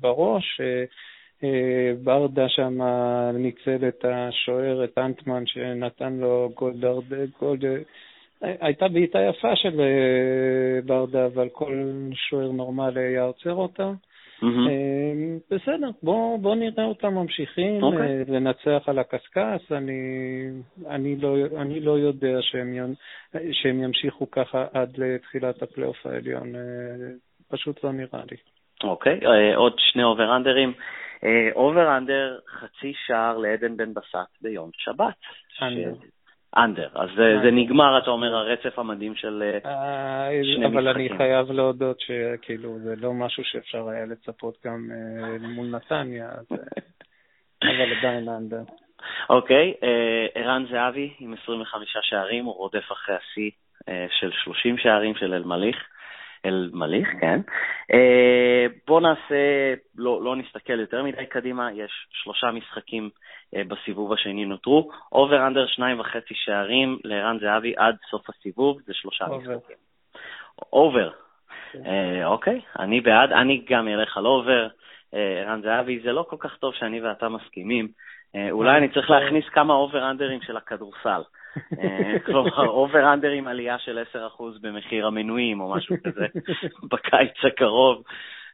[0.00, 0.84] בראש, אה,
[1.44, 2.78] אה, ברדה שם
[3.34, 7.04] ניצל את השוער, את אנטמן, שנתן לו גולדרד,
[7.40, 7.64] גולד...
[8.40, 11.84] הייתה בעיטה יפה של אה, ברדה, אבל כל
[12.14, 13.92] שוער נורמלי היה עוצר אותה.
[14.42, 15.54] Mm-hmm.
[15.54, 17.84] בסדר, בואו בוא נראה אותם ממשיכים okay.
[17.84, 18.24] אוקיי.
[18.28, 19.72] לנצח על הקשקש.
[19.72, 20.00] אני,
[20.88, 22.94] אני, לא, אני לא יודע שהם,
[23.52, 26.54] שהם ימשיכו ככה עד לתחילת הפלייאוף העליון.
[26.54, 26.60] אה,
[27.48, 28.36] פשוט לא נראה לי.
[28.84, 29.56] אוקיי, okay.
[29.56, 30.72] עוד שני over-under ים.
[31.54, 35.14] over-under חצי שער לעדן בן בסט ביום שבת.
[35.62, 35.94] under.
[36.56, 36.88] under.
[36.94, 40.78] אז זה, זה נגמר, אתה אומר, הרצף המדהים של אה, אה, שני אבל משחקים.
[40.78, 46.28] אבל אני חייב להודות שכאילו זה לא משהו שאפשר היה לצפות גם אה, מול נתניה,
[46.28, 46.46] אז...
[47.62, 48.62] אבל עדיין under.
[49.30, 49.74] אוקיי,
[50.34, 53.50] ערן זהבי עם 25 שערים, הוא רודף אחרי השיא
[54.20, 55.76] של 30 שערים של אלמליך.
[56.44, 57.40] אל מליך, כן.
[57.92, 63.10] אה, בואו נעשה, לא, לא נסתכל יותר מדי קדימה, יש שלושה משחקים
[63.56, 64.90] אה, בסיבוב השני נותרו.
[65.12, 69.28] over under שניים וחצי שערים לערן זהבי עד סוף הסיבוב, זה שלושה over.
[69.28, 69.76] משחקים.
[70.72, 71.10] over.
[71.72, 71.78] כן.
[71.86, 74.68] אה, אוקיי, אני בעד, אני גם אלך על over.
[75.12, 77.88] ערן זהבי, זה לא כל כך טוב שאני ואתה מסכימים.
[78.50, 81.22] אולי אני צריך להכניס כמה over under ים של הכדורסל.
[81.78, 83.98] אה, כלומר, over under עם עלייה של
[84.38, 86.26] 10% במחיר המנויים או משהו כזה
[86.90, 88.02] בקיץ הקרוב.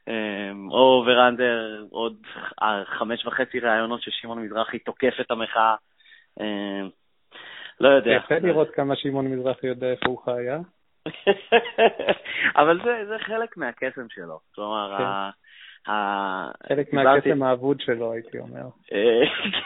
[0.07, 2.17] אה, או over under, עוד
[2.85, 5.75] חמש וחצי ראיונות ששמעון מזרחי תוקף את המחאה.
[6.41, 6.81] אה,
[7.79, 8.11] לא יודע.
[8.11, 10.59] יפה לראות כמה שמעון מזרחי יודע איפה הוא חי, אה?
[12.61, 14.39] אבל זה, זה חלק מהקסם שלו.
[14.55, 15.03] כלומר, כן.
[16.67, 18.65] חלק מהקסם האבוד שלו, הייתי אומר.
[18.93, 19.21] אה,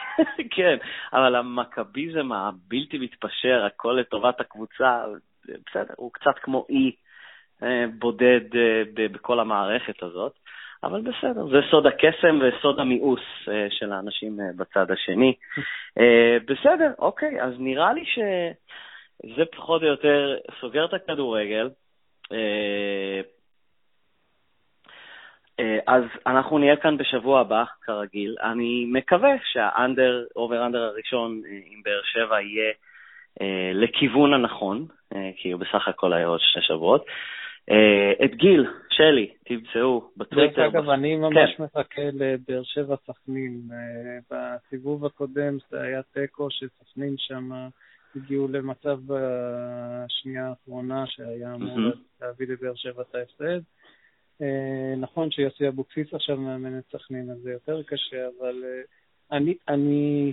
[0.56, 0.76] כן,
[1.12, 5.04] אבל המכביזם הבלתי מתפשר, הכל לטובת הקבוצה,
[5.44, 6.92] בסדר, הוא קצת כמו אי
[7.62, 8.82] אה, בודד אה,
[9.12, 10.32] בכל המערכת הזאת,
[10.84, 13.20] אבל בסדר, זה סוד הקסם וסוד המיאוס
[13.70, 15.34] של האנשים בצד השני.
[16.48, 21.70] בסדר, אוקיי, אז נראה לי שזה פחות או יותר סוגר את הכדורגל.
[25.60, 28.36] אה, אז אנחנו נהיה כאן בשבוע הבא, כרגיל.
[28.42, 32.72] אני מקווה שהאנדר, אובר אנדר הראשון אה, עם באר שבע יהיה
[33.40, 34.86] אה, לכיוון הנכון,
[35.36, 37.06] כי הוא בסך הכל היה עוד שני שבועות.
[38.24, 40.62] את גיל, שלי, תמצאו בטוויטר.
[40.62, 41.62] דרך אגב, אני ממש כן.
[41.62, 43.60] מחכה לבאר שבע סכנין.
[44.30, 47.50] בסיבוב הקודם זה היה תיקו שסכנין שם
[48.16, 51.78] הגיעו למצב בשנייה האחרונה שהיה אמור
[52.22, 53.60] להביא לבאר שבע את ההפסד.
[54.42, 58.82] אה, נכון שיוסי אבוקסיס עכשיו מאמן את סכנין, אז זה יותר קשה, אבל אה,
[59.36, 60.32] אני, אני,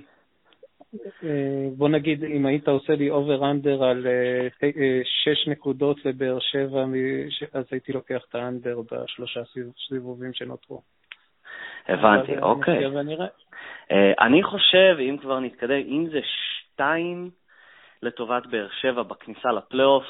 [1.24, 4.08] אה, בוא נגיד, אם היית עושה לי over under על
[5.04, 6.86] שש נקודות לבאר שבע,
[7.54, 9.40] אז הייתי לוקח את ה under בשלושה
[9.88, 10.82] סיבובים שנותרו.
[11.88, 12.86] הבנתי, אוקיי.
[14.20, 17.30] אני חושב, אם כבר נתקדם, אם זה שתיים
[18.04, 20.06] לטובת באר שבע בכניסה לפלייאוף,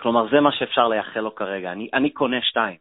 [0.00, 1.72] כלומר, זה מה שאפשר לייחל לו כרגע.
[1.72, 2.76] אני, אני קונה שתיים.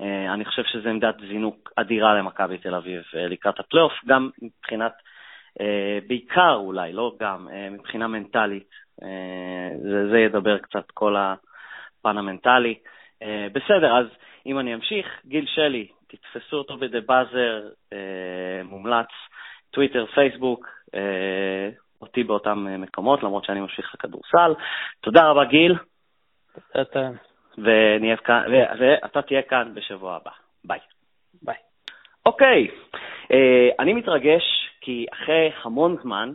[0.00, 4.92] אה, אני חושב שזו עמדת זינוק אדירה למכבי תל אביב אה, לקראת הפלייאוף, גם מבחינת,
[6.06, 8.70] בעיקר אולי, לא גם, מבחינה מנטלית.
[9.82, 12.74] זה, זה ידבר קצת כל הפן המנטלי.
[13.52, 14.06] בסדר, אז
[14.46, 17.68] אם אני אמשיך, גיל שלי, תתפסו אותו בדה באזר,
[18.64, 19.06] מומלץ,
[19.70, 20.68] טוויטר, פייסבוק,
[22.00, 24.54] אותי באותם מקומות, למרות שאני ממשיך לכדורסל.
[25.00, 25.74] תודה רבה, גיל.
[26.80, 27.10] אתה...
[27.58, 28.42] ונהיה כאן,
[28.78, 30.30] ואתה תהיה כאן בשבוע הבא.
[30.64, 30.78] ביי.
[31.42, 31.56] ביי.
[32.26, 32.68] אוקיי,
[33.32, 34.42] אה, אני מתרגש
[34.80, 36.34] כי אחרי המון זמן,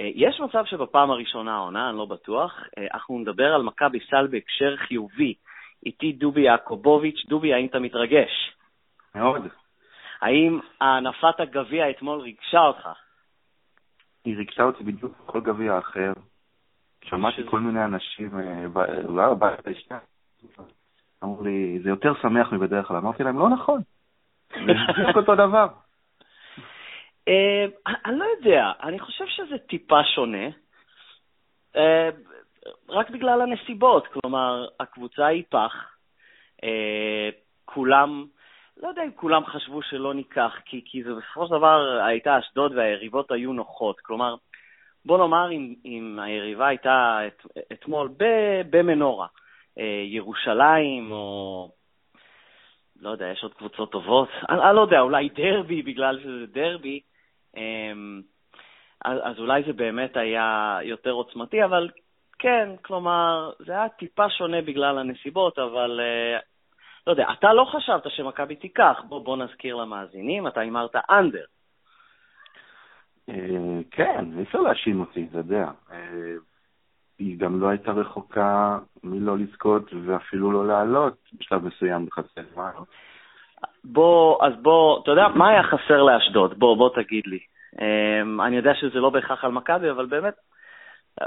[0.00, 4.26] אה, יש מצב שבפעם הראשונה העונה, אני לא בטוח, אה, אנחנו נדבר על מכבי סל
[4.26, 5.34] בהקשר חיובי.
[5.86, 7.24] איתי דובי יעקובוביץ'.
[7.28, 8.30] דובי, האם אתה מתרגש?
[9.14, 9.42] מאוד.
[10.20, 12.88] האם הנפת הגביע אתמול ריגשה אותך?
[14.24, 16.12] היא ריגשה אותי בדיוק כל גביע אחר.
[17.04, 18.30] שמעתי כל מיני אנשים,
[19.04, 19.98] אולי בבית האישה,
[21.24, 22.96] אמרו לי, זה יותר שמח מבדרך כלל.
[22.96, 23.80] אמרתי להם, לא נכון,
[24.50, 25.66] זה בדיוק אותו דבר.
[27.28, 27.64] אה,
[28.06, 30.46] אני לא יודע, אני חושב שזה טיפה שונה,
[31.76, 32.10] אה,
[32.88, 34.06] רק בגלל הנסיבות.
[34.06, 35.96] כלומר, הקבוצה היא פח,
[36.64, 37.28] אה,
[37.64, 38.26] כולם,
[38.82, 42.72] לא יודע אם כולם חשבו שלא ניקח, כי, כי זה בסופו של דבר הייתה אשדוד
[42.72, 44.00] והיריבות היו נוחות.
[44.00, 44.34] כלומר,
[45.04, 48.08] בוא נאמר, אם, אם היריבה הייתה את, אתמול
[48.70, 49.26] במנורה,
[49.78, 51.68] אה, ירושלים, או
[53.00, 57.00] לא יודע, יש עוד קבוצות טובות, אני, אני לא יודע, אולי דרבי, בגלל שזה דרבי,
[57.56, 58.22] אמ,
[59.04, 61.88] אז, אז אולי זה באמת היה יותר עוצמתי, אבל
[62.38, 66.38] כן, כלומר, זה היה טיפה שונה בגלל הנסיבות, אבל אה,
[67.06, 71.44] לא יודע, אתה לא חשבת שמכבי תיקח, בוא, בוא נזכיר למאזינים, אתה הימרת אנדר.
[73.28, 75.70] אה, כן, אי אפשר להאשים אותי, אתה יודע.
[75.92, 76.32] אה,
[77.18, 82.06] היא גם לא הייתה רחוקה מלא לזכות ואפילו לא לעלות בשלב מסוים
[82.54, 82.70] זמן.
[83.84, 86.58] בוא, אז בוא, אתה יודע, מה היה חסר לאשדוד?
[86.58, 87.38] בוא, בוא תגיד לי.
[87.80, 90.34] אה, אני יודע שזה לא בהכרח על מכבי, אבל באמת,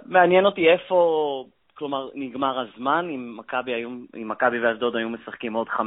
[0.06, 3.10] מעניין אותי איפה, כלומר, נגמר הזמן,
[4.16, 5.80] אם מכבי ואשדוד היו משחקים עוד 5-10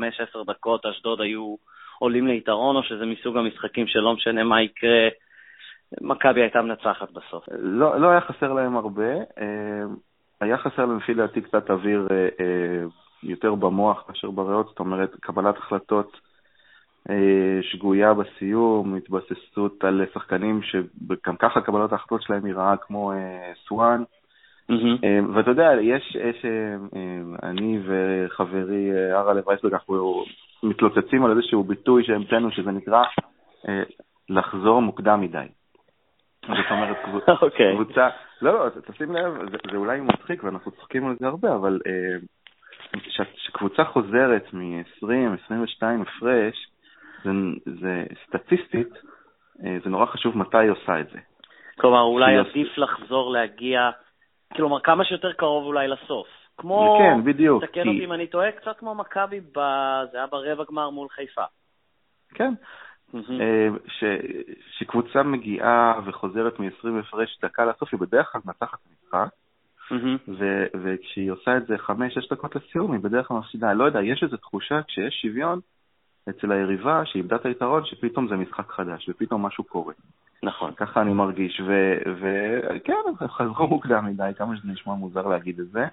[0.47, 1.57] דקות, אשדוד היו
[1.99, 5.09] עולים ליתרון, או שזה מסוג המשחקים שלא משנה מה יקרה,
[6.01, 7.45] מכבי הייתה מנצחת בסוף.
[7.59, 9.13] לא, לא היה חסר להם הרבה.
[9.13, 9.85] אה,
[10.41, 12.85] היה חסר להם, לפי דעתי, קצת אוויר אה, אה,
[13.23, 16.31] יותר במוח מאשר בריאות, זאת אומרת, קבלת החלטות
[17.63, 23.13] שגויה בסיום, התבססות על שחקנים שגם ככה קבלת ההחלטות שלהם היא רעה כמו
[23.69, 24.03] סואן,
[25.35, 26.45] ואתה יודע, יש, יש,
[27.43, 30.25] אני וחברי הרלב וייסברג, אנחנו
[30.63, 33.03] מתלוצצים על איזשהו ביטוי שהמצאנו, שזה נקרא
[34.29, 35.47] לחזור מוקדם מדי.
[36.47, 36.97] זאת אומרת,
[37.43, 37.75] אוקיי.
[37.75, 38.09] קבוצה,
[38.43, 41.81] לא, לא, תשים לב, זה, זה אולי מצחיק ואנחנו צוחקים על זה הרבה, אבל
[42.93, 46.69] כשקבוצה חוזרת מ-20, 22 הפרש,
[47.25, 47.31] זה,
[47.81, 48.89] זה סטטיסטית,
[49.85, 51.19] זה נורא חשוב מתי היא עושה את זה.
[51.81, 53.91] כלומר, אולי עדיף לחזור להגיע,
[54.57, 56.27] כלומר, כמה שיותר קרוב אולי לסוף.
[56.59, 57.65] כמו, כן, בדיוק.
[57.65, 59.41] תקן אותי אם אני טועה, קצת כמו מכבי,
[60.13, 61.45] זה היה ברבע גמר מול חיפה.
[62.35, 62.53] כן.
[64.71, 69.29] כשקבוצה מגיעה וחוזרת מ-20 הפרש דקה לסוף, היא בדרך כלל מנצחת משחק,
[70.83, 71.91] וכשהיא עושה את זה 5-6
[72.31, 73.73] דקות לסיום, היא בדרך כלל מפסידה.
[73.73, 75.61] לא יודע, יש איזו תחושה כשיש שוויון
[76.31, 79.95] אצל היריבה, שאיבדה את היתרון, שפתאום זה משחק חדש, ופתאום משהו קורה.
[80.43, 80.73] נכון.
[80.77, 81.61] ככה אני מרגיש,
[82.21, 85.85] וכן, חזרו מוקדם מדי, כמה שזה נשמע מוזר להגיד את זה.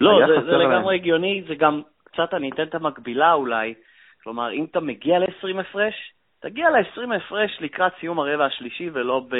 [0.00, 3.74] לא, זה, זה לגמרי הגיוני, זה גם קצת, אני אתן את המקבילה אולי,
[4.22, 5.94] כלומר, אם אתה מגיע ל-20 הפרש,
[6.40, 9.36] תגיע ל-20 הפרש לקראת סיום הרבע השלישי, ולא ב...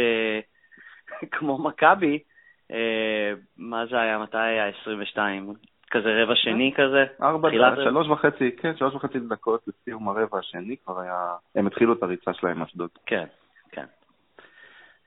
[1.33, 2.19] כמו מכבי,
[2.71, 5.55] אה, מה זה היה, מתי היה 22?
[5.91, 7.05] כזה רבע שני כזה?
[7.23, 7.49] ארבע,
[7.85, 12.35] שלוש וחצי, כן, שלוש וחצי דקות לסיום הרבע השני כבר היה, הם התחילו את הריצה
[12.35, 12.91] שלהם אשדוד.
[13.07, 13.25] כן,
[13.73, 13.85] כן.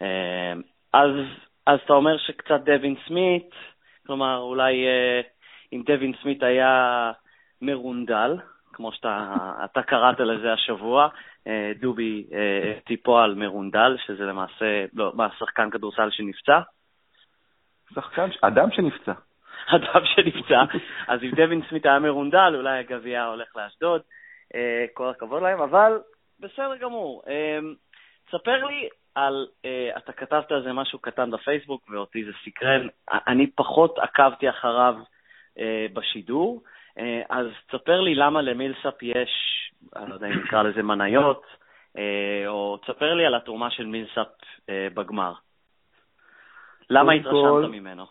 [0.02, 0.54] אה,
[0.94, 1.12] אז,
[1.66, 3.50] אז אתה אומר שקצת דווין סמית,
[4.08, 5.22] כלומר, אולי אה,
[5.74, 7.12] אם דווין סמית היה
[7.62, 8.38] מרונדל,
[8.74, 11.10] כמו שאתה קראת לזה השבוע, אה,
[11.80, 12.26] דובי
[12.86, 16.60] טיפו על מרונדל, שזה למעשה, לא, מה, שחקן כדורסל שנפצע?
[17.96, 19.14] שחקן, אדם שנפצע.
[19.76, 20.64] אדם שנפצע.
[21.08, 24.02] אז אם דווין סמית היה מרונדל, אולי הגביע הולך לאשדוד.
[24.94, 26.00] כל הכבוד להם, אבל
[26.40, 27.24] בסדר גמור.
[28.32, 29.48] ספר לי על,
[29.98, 32.88] אתה כתבת על זה משהו קטן בפייסבוק, ואותי זה סקרן.
[33.28, 34.96] אני פחות עקבתי אחריו
[35.94, 36.62] בשידור,
[37.30, 39.30] אז תספר לי למה למילסאפ יש,
[39.96, 41.44] אני לא יודע אם נקרא לזה מניות,
[41.98, 42.00] uh,
[42.48, 44.28] או תספר לי על התרומה של מילסאפ
[44.62, 45.34] uh, בגמר.
[46.90, 47.70] למה התרשמת כל...
[47.72, 48.06] ממנו?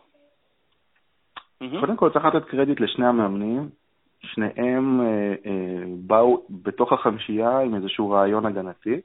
[1.80, 3.68] קודם כל צריך לתת קרדיט לשני המאמנים.
[4.22, 9.00] שניהם אה, אה, באו בתוך החמישייה עם איזשהו רעיון הגנתי.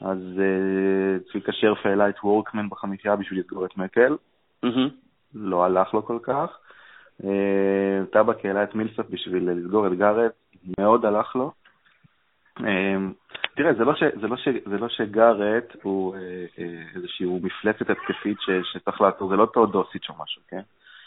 [0.00, 4.16] אז uh, צביקה שרף העלה את וורקמן בחמישייה בשביל לסגור את מקל.
[4.64, 4.90] Mm-hmm.
[5.34, 6.58] לא הלך לו כל כך.
[7.22, 7.26] Uh,
[8.12, 10.32] טבק העלה את מילסף בשביל לסגור את גארט,
[10.78, 11.52] מאוד הלך לו.
[12.58, 12.62] Uh,
[13.56, 16.18] תראה, זה לא, ש, זה לא, ש, זה לא שגארט הוא uh,
[16.94, 20.60] איזושהי מפלצת התקפית ש, שצריך לעצור, זה לא תאודוסיץ' או משהו, כן?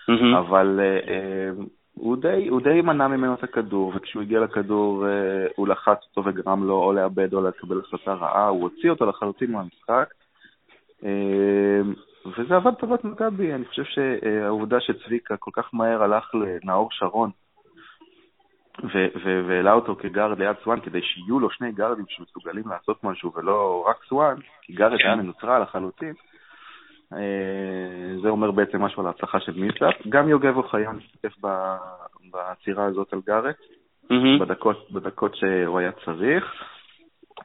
[0.10, 0.38] Mm-hmm.
[0.40, 0.80] אבל
[2.00, 5.12] הוא די, הוא די מנע ממנו את הכדור, וכשהוא הגיע לכדור אה,
[5.56, 9.52] הוא לחץ אותו וגרם לו או לאבד או לקבל החלטה רעה, הוא הוציא אותו לחלוטין
[9.52, 10.14] מהמשחק.
[11.06, 11.82] אה,
[12.26, 17.30] וזה עבד טובת מכבי, אני חושב שהעובדה שצביקה כל כך מהר הלך לנאור שרון
[19.48, 23.98] והעלה אותו כגארד ליד סואן כדי שיהיו לו שני גארדים שמסוגלים לעשות משהו ולא רק
[24.10, 25.20] סואן, כי גארט היה כן.
[25.20, 26.14] מנוטרל לחלוטין.
[27.14, 29.96] אה, זה אומר בעצם משהו על ההצלחה של מילסאפ.
[30.10, 31.34] גם יוגב אוחיון משתתף
[32.32, 33.56] בעצירה הזאת על גארט.
[34.40, 36.46] בדקות, בדקות שהוא היה צריך.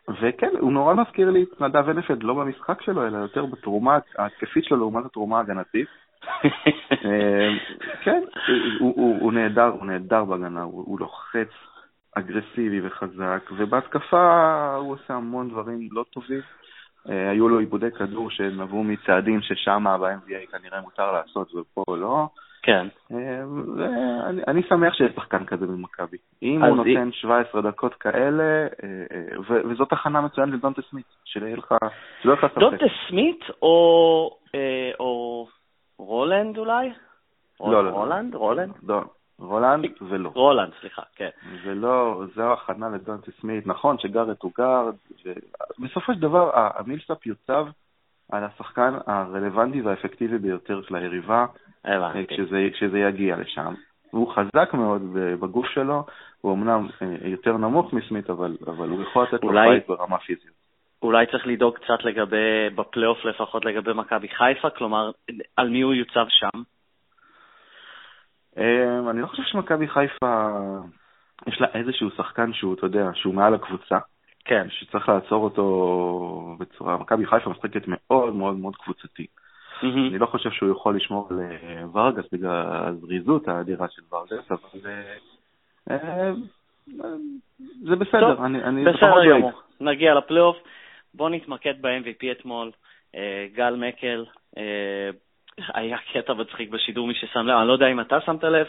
[0.08, 4.64] וכן, הוא נורא מזכיר לי את נדב הנפד, לא במשחק שלו, אלא יותר בתרומה ההתקפית
[4.64, 5.88] שלו לעומת התרומה ההגנתית.
[7.04, 7.50] אה,
[8.02, 8.22] כן,
[8.80, 11.48] הוא, נהדר, הוא נהדר בהגנה, הוא, הוא לוחץ
[12.14, 16.40] אגרסיבי וחזק, ובהתקפה הוא עושה המון דברים לא טובים.
[17.08, 22.28] אה, היו לו עיבודי כדור שנבעו מצעדים ששם ב-NBA כנראה מותר לעשות ופה לא.
[22.64, 22.86] כן.
[23.12, 23.44] אה,
[23.76, 26.16] ואני שמח שיש שחקן כזה במכבי.
[26.42, 31.74] אם הוא נותן 17 דקות כאלה, אה, וזאת הכנה מצוינת לדונטה סמית, שלא יהיה לך
[32.22, 32.58] ספק.
[32.58, 35.48] דונטה סמית או
[35.98, 36.92] רולנד אולי?
[37.60, 37.90] לא, לא.
[37.90, 38.34] רולנד?
[38.34, 38.74] רולנד?
[38.82, 39.02] לא.
[39.38, 40.30] רולנד ולא.
[40.34, 41.28] רולנד, סליחה, כן.
[41.64, 43.66] ולא, זו הכנה לדונטה סמית.
[43.66, 44.94] נכון שגארט הוא גארד,
[45.78, 47.66] בסופו של דבר המילסאפ יוצב
[48.32, 51.46] על השחקן הרלוונטי והאפקטיבי ביותר של היריבה,
[52.28, 53.74] כשזה, כשזה יגיע לשם.
[54.10, 55.02] הוא חזק מאוד
[55.40, 56.04] בגוף שלו,
[56.40, 59.66] הוא אמנם אה, יותר נמוך מסמית, אבל, אבל הוא יכול לתת אולי...
[59.66, 60.64] לו fight ברמה פיזית.
[61.02, 65.10] אולי צריך לדאוג קצת לגבי, בפלייאוף לפחות לגבי מכבי חיפה, כלומר,
[65.56, 66.62] על מי הוא יוצב שם?
[68.56, 70.48] אמ, אני לא חושב שמכבי חיפה,
[71.46, 73.98] יש לה איזשהו שחקן שהוא, אתה יודע, שהוא מעל הקבוצה.
[74.44, 74.66] כן.
[74.70, 76.96] שצריך לעצור אותו בצורה...
[76.96, 79.26] מכבי חיפה משחקת מאוד מאוד מאוד קבוצתי.
[79.80, 79.84] Mm-hmm.
[79.84, 84.90] אני לא חושב שהוא יכול לשמור על אה, ורגס בגלל הזריזות האדירה של ורגס, אבל
[85.90, 86.32] אה, אה,
[87.82, 89.52] זה בסדר, טוב, אני, אני בסדר גמור.
[89.80, 90.56] נגיע לפלייאוף.
[91.14, 92.70] בואו נתמקד ב-MVP אתמול.
[93.54, 94.24] גל מקל,
[95.74, 98.66] היה קטע מצחיק בשידור, מי ששם לב, אני לא יודע אם אתה שמת לב,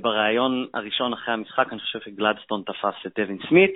[0.00, 3.74] בריאיון הראשון אחרי המשחק, אני חושב שגלדסטון תפס את דווין סמית,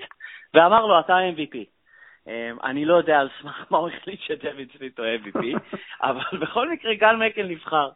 [0.54, 1.56] ואמר לו, אתה MVP.
[2.28, 5.44] אה, אני לא יודע על סמך מה הוא החליט שדווין סמית הוא MVP,
[6.08, 7.90] אבל בכל מקרה גל מקל נבחר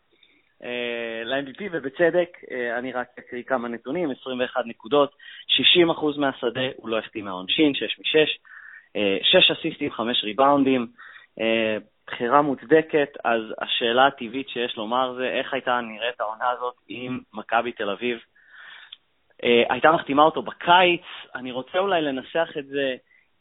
[1.24, 2.38] ל-MVP, ובצדק,
[2.78, 5.14] אני רק אקריא כמה נתונים, 21 נקודות,
[6.16, 8.28] 60% מהשדה, הוא לא החטיא מהעונשין, 6 מ-6,
[9.22, 10.86] 6 אסיסטים, 5 ריבאונדים,
[12.06, 17.72] בחירה מוצדקת, אז השאלה הטבעית שיש לומר זה איך הייתה נראית העונה הזאת אם מכבי
[17.72, 18.22] תל אביב אה,
[19.42, 21.02] הייתה מחתימה אותו בקיץ.
[21.34, 22.94] אני רוצה אולי לנסח את זה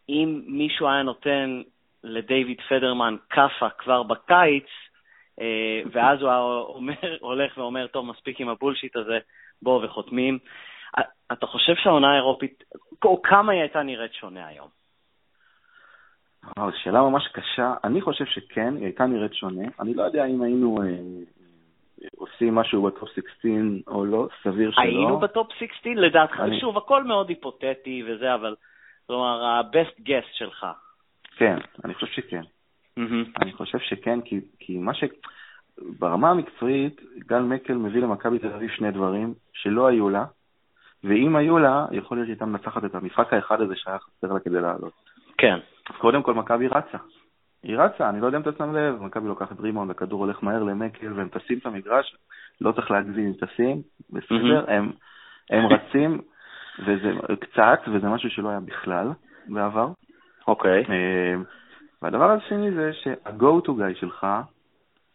[0.09, 1.61] אם מישהו היה נותן
[2.03, 4.67] לדייוויד פדרמן כאפה כבר בקיץ,
[5.41, 6.31] אה, ואז הוא
[6.75, 9.19] אומר, הולך ואומר, טוב, מספיק עם הבולשיט הזה,
[9.61, 10.39] בואו וחותמים.
[11.31, 12.63] אתה חושב שהעונה האירופית,
[13.05, 14.67] או כמה היא הייתה נראית שונה היום?
[16.83, 17.73] שאלה ממש קשה.
[17.83, 19.67] אני חושב שכן, היא הייתה נראית שונה.
[19.79, 20.87] אני לא יודע אם היינו אה,
[22.15, 23.51] עושים משהו בטופ 16
[23.87, 24.81] או לא, סביר שלא.
[24.81, 26.39] היינו בטופ 16 לדעתך?
[26.39, 26.59] אני...
[26.59, 28.55] שוב, הכל מאוד היפותטי וזה, אבל
[29.07, 30.65] כלומר, ה-best guess שלך.
[31.37, 32.41] כן, אני חושב שכן.
[32.99, 33.41] Mm-hmm.
[33.41, 35.03] אני חושב שכן, כי, כי מה ש...
[35.99, 40.25] ברמה המקצועית, גל מקל מביא למכבי תל אביב שני דברים שלא היו לה,
[41.03, 44.61] ואם היו לה, יכול להיות שהייתה מנצחת את המשחק האחד הזה שהיה חסר לה כדי
[44.61, 44.93] לעלות.
[45.37, 45.57] כן.
[45.97, 46.97] קודם כל, מכבי רצה.
[47.63, 50.63] היא רצה, אני לא יודע אם אתה שם לב, מכבי לוקחת רימון, הכדור הולך מהר
[50.63, 52.15] למקל, והם טסים את המגרש,
[52.61, 54.71] לא צריך להגזים אם טסים, בסדר, mm-hmm.
[54.71, 54.91] הם,
[55.49, 56.21] הם רצים,
[56.79, 59.07] וזה קצת, וזה משהו שלא היה בכלל
[59.47, 59.87] בעבר.
[60.47, 60.83] אוקיי.
[60.83, 60.91] Okay.
[60.91, 61.35] אה,
[62.01, 64.27] והדבר השני זה שה-go to guy שלך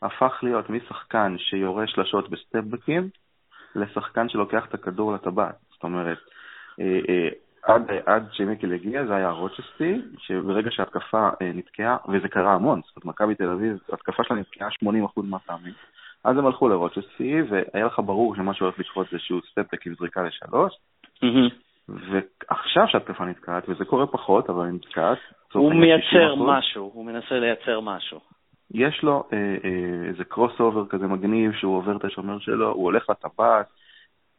[0.02, 3.08] הפך להיות משחקן שיורה שלשות בסטפבקים,
[3.74, 5.54] לשחקן שלוקח את הכדור לטבעת.
[5.72, 6.18] זאת אומרת,
[6.80, 7.28] אה, אה,
[7.66, 12.96] עד, עד שמקל הגיע זה היה רוצ'סטי, שברגע שההתקפה אה, נתקעה, וזה קרה המון, זאת
[12.96, 14.68] אומרת, מכבי תל אביב, ההתקפה שלה נתקעה
[15.16, 15.72] 80% מהפעמים,
[16.24, 19.94] אז הם הלכו לרוצ'סטי, והיה לך ברור שמה שהולך לקרות זה שהוא step back עם
[19.98, 20.72] זריקה לשלוש,
[21.24, 21.52] mm-hmm.
[21.88, 25.18] ועכשיו שההתקפה נתקעת, וזה קורה פחות, אבל היא נתקעת,
[25.52, 28.20] הוא מייצר משהו, הוא מנסה לייצר משהו.
[28.74, 33.10] יש לו אה, אה, איזה crossover כזה מגניב, שהוא עובר את השומר שלו, הוא הולך
[33.10, 33.66] לטבעת,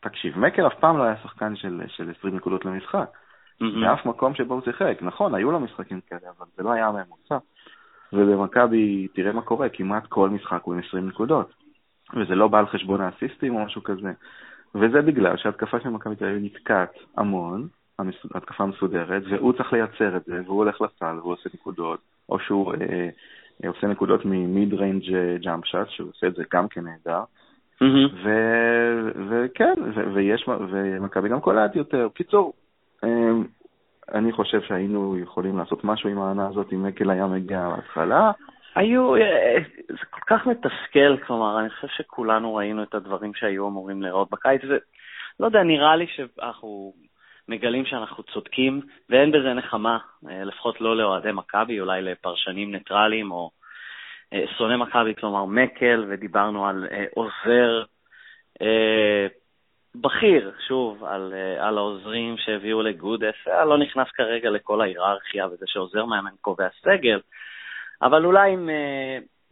[0.10, 3.10] תקשיב, מקר אף פעם לא היה שחקן של, של 20 נקודות למשחק.
[3.62, 3.80] Mm-hmm.
[3.82, 4.98] באף מקום שבו הוא שיחק.
[5.02, 7.38] נכון, היו לו משחקים כאלה, אבל זה לא היה הממוצע.
[8.14, 11.54] ובמכבי, תראה מה קורה, כמעט כל משחק הוא עם 20 נקודות.
[12.14, 14.12] וזה לא בא על חשבון האסיסטים או משהו כזה.
[14.76, 17.68] וזה בגלל שההתקפה של מכבי תל אביב נתקעת המון,
[18.36, 22.00] התקפה מסודרת, והוא צריך לייצר את זה, והוא הולך לסל והוא עושה נקודות,
[22.30, 23.10] או שהוא אה,
[23.64, 25.04] אה, עושה נקודות ממיד ריינג'
[25.42, 27.24] jump shot, שהוא עושה את זה גם כן נהדר.
[29.30, 29.74] וכן,
[30.14, 32.08] ויש, ומכבי גם קולט יותר.
[32.14, 32.54] קיצור,
[33.04, 33.44] אמ,
[34.14, 38.32] אני חושב שהיינו יכולים לעשות משהו עם העונה הזאת אם מקל היה מגיע להתחלה.
[38.76, 39.58] היו, אה,
[39.90, 44.62] זה כל כך מתסכל, כלומר, אני חושב שכולנו ראינו את הדברים שהיו אמורים לראות בקיץ,
[44.64, 46.94] ולא יודע, נראה לי שאנחנו
[47.48, 49.98] מגלים שאנחנו צודקים, ואין בזה נחמה,
[50.30, 53.52] אה, לפחות לא לאוהדי מכבי, אולי לפרשנים ניטרליים או
[54.58, 57.84] שונא מכבי, כלומר מקל, ודיברנו על אה, עוזר
[58.62, 59.28] אה,
[59.96, 66.32] בכיר, שוב, על, על העוזרים שהביאו לגודס, לא נכנס כרגע לכל ההיררכיה וזה שעוזר מאמן
[66.42, 67.20] קובע סגל,
[68.02, 68.70] אבל אולי אם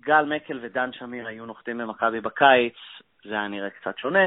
[0.02, 2.76] גל מקל ודן שמיר היו נוחתים במכבי בקיץ,
[3.24, 4.26] זה היה נראה קצת שונה.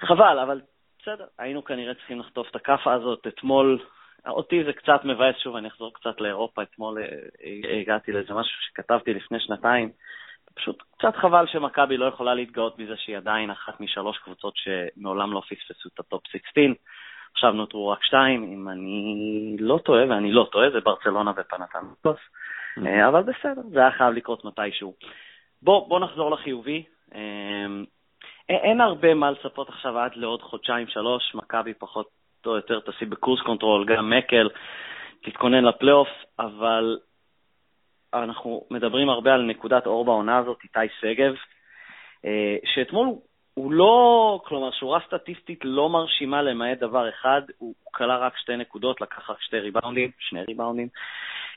[0.00, 0.60] חבל, אבל
[1.02, 3.26] בסדר, היינו כנראה צריכים לחטוף את הכאפה הזאת.
[3.26, 3.78] אתמול
[4.26, 9.14] אותי זה קצת מבאס, שוב, אני אחזור קצת לאירופה, אתמול אה, הגעתי לאיזה משהו שכתבתי
[9.14, 9.90] לפני שנתיים.
[10.54, 15.40] פשוט קצת חבל שמכבי לא יכולה להתגאות בזה שהיא עדיין אחת משלוש קבוצות שמעולם לא
[15.40, 16.64] פספסו את הטופ 16.
[17.32, 22.16] עכשיו נותרו רק שתיים, אם אני לא טועה, ואני לא טועה, זה ברצלונה ופנאתינייקוס.
[22.16, 22.86] Mm-hmm.
[22.86, 24.94] אה, אבל בסדר, זה היה חייב לקרות מתישהו.
[25.62, 26.84] בוא, בוא נחזור לחיובי.
[27.14, 27.66] אה,
[28.48, 32.08] אין הרבה מה לצפות עכשיו עד לעוד חודשיים-שלוש, מכבי פחות
[32.46, 34.48] או יותר תשים ב cruise control, גם מקל,
[35.22, 36.98] תתכונן לפלייאוף, אבל
[38.14, 41.34] אנחנו מדברים הרבה על נקודת אור בעונה הזאת, איתי שגב,
[42.24, 43.08] אה, שאתמול
[43.54, 49.00] הוא לא, כלומר, שורה סטטיסטית לא מרשימה למעט דבר אחד, הוא כלה רק שתי נקודות,
[49.00, 50.88] לקח רק שתי ריבאונדים, שני ריבאונדים,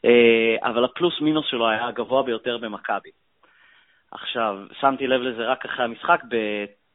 [0.06, 3.10] אה, אבל הפלוס מינוס שלו היה הגבוה ביותר במכבי.
[4.12, 6.22] עכשיו, שמתי לב לזה רק אחרי המשחק,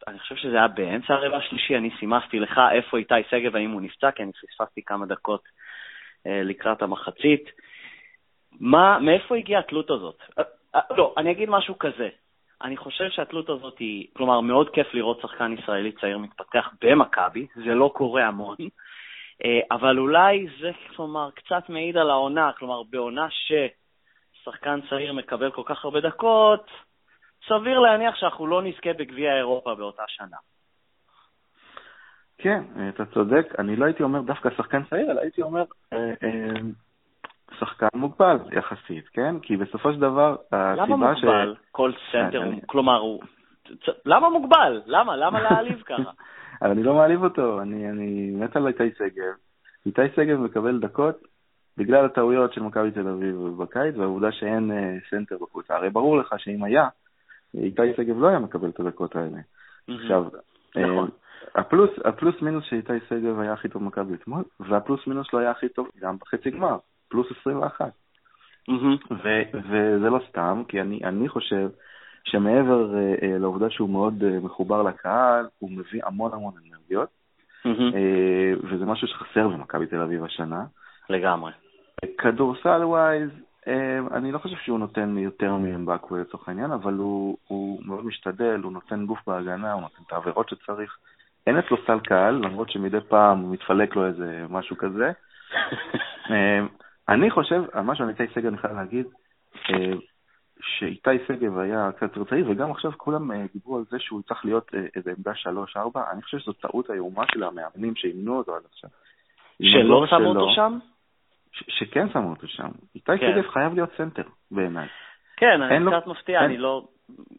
[0.09, 3.81] אני חושב שזה היה באמצע הרבע השלישי, אני סימסתי לך איפה איתי שגב, האם הוא
[3.81, 5.43] נפצע, כי אני פספסתי כמה דקות
[6.27, 7.51] אה, לקראת המחצית.
[8.61, 10.19] מה, מאיפה הגיעה התלות הזאת?
[10.39, 10.45] אה,
[10.75, 12.09] אה, לא, אני אגיד משהו כזה.
[12.63, 17.75] אני חושב שהתלות הזאת היא, כלומר, מאוד כיף לראות שחקן ישראלי צעיר מתפתח במכבי, זה
[17.75, 18.57] לא קורה המון,
[19.71, 25.85] אבל אולי זה, כלומר, קצת מעיד על העונה, כלומר, בעונה ששחקן צעיר מקבל כל כך
[25.85, 26.71] הרבה דקות,
[27.49, 30.37] סביר להניח שאנחנו לא נזכה בגביע אירופה באותה שנה.
[32.39, 33.47] כן, אתה צודק.
[33.59, 36.61] אני לא הייתי אומר דווקא שחקן צעיר, אלא הייתי אומר אה, אה,
[37.59, 39.39] שחקן מוגבל יחסית, כן?
[39.43, 40.89] כי בסופו של דבר, הסיבה ש...
[40.89, 41.55] למה מוגבל?
[41.73, 43.23] כל סנטר, כלומר, הוא...
[44.07, 44.83] למה מוגבל?
[44.87, 45.17] למה?
[45.17, 46.11] למה להעליב ככה?
[46.63, 49.35] אבל אני לא מעליב אותו, אני, אני מת על איתי שגב.
[49.87, 51.17] איתי שגב מקבל דקות
[51.77, 54.71] בגלל הטעויות של מכבי תל אביב בקיץ, והעובדה שאין
[55.11, 55.77] סנטר בקבוצה.
[55.77, 56.89] הרי ברור לך שאם היה,
[57.55, 59.39] איתי שגב לא היה מקבל את הדקות האלה.
[59.89, 60.25] עכשיו,
[60.77, 61.09] נכון.
[61.09, 65.51] Uh, הפלוס, הפלוס מינוס שאיתי שגב היה הכי טוב במכבי אתמול, והפלוס מינוס לא היה
[65.51, 66.77] הכי טוב גם בחצי גמר,
[67.09, 67.91] פלוס 21.
[68.71, 68.75] Mm-hmm.
[69.11, 71.69] ו- וזה לא סתם, כי אני, אני חושב
[72.25, 77.09] שמעבר uh, uh, לעובדה שהוא מאוד uh, מחובר לקהל, הוא מביא המון המון אנרגיות,
[78.71, 80.65] וזה משהו שחסר במכבי תל אביב השנה.
[81.11, 81.53] לגמרי.
[82.19, 83.31] כדורסל ווייז,
[84.15, 88.73] אני לא חושב שהוא נותן יותר מאמבקו לצורך העניין, אבל הוא, הוא מאוד משתדל, הוא
[88.73, 90.97] נותן גוף בהגנה, הוא נותן את העבירות שצריך.
[91.47, 95.13] אין אצלו סל קהל, למרות שמדי פעם מתפלק לו איזה משהו כזה.
[97.09, 99.07] אני חושב, מה שאני איתי סגל אני חייב להגיד,
[100.63, 104.45] שאיתי שגב היה קצת יותר צעיר, וגם עכשיו כולם uh, דיברו על זה שהוא צריך
[104.45, 105.33] להיות uh, איזה עמדה
[105.77, 108.91] 3-4, אני חושב שזו טעות איומה של המאמנים שאימנו אותו עד עכשיו.
[109.63, 110.79] שלא שמו אותו שם?
[111.53, 112.69] שכן שמו אותו שם.
[112.95, 113.33] איתי כן.
[113.35, 114.89] שגב חייב להיות סנטר, בעיניי.
[115.37, 116.85] כן, אני קצת מפתיע, אני לא,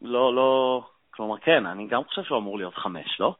[0.01, 3.36] לא, לא, כלומר, כן, אני גם חושב שהוא אמור להיות חמש, לא?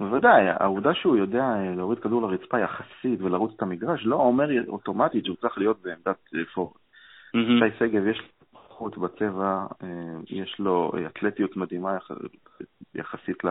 [0.00, 5.24] בוודאי, העובדה שהוא יודע אה, להוריד כדור לרצפה יחסית ולרוץ את המגרש, לא אומר אוטומטית
[5.24, 6.18] שהוא צריך להיות בעמדת
[6.54, 6.76] פורוורד.
[7.34, 8.22] איתי שגב יש
[8.54, 9.88] חוט בצבע, אה,
[10.30, 11.96] יש לו אתלטיות מדהימה
[12.94, 13.42] יחסית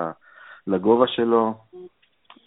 [0.68, 1.54] לגובה שלו,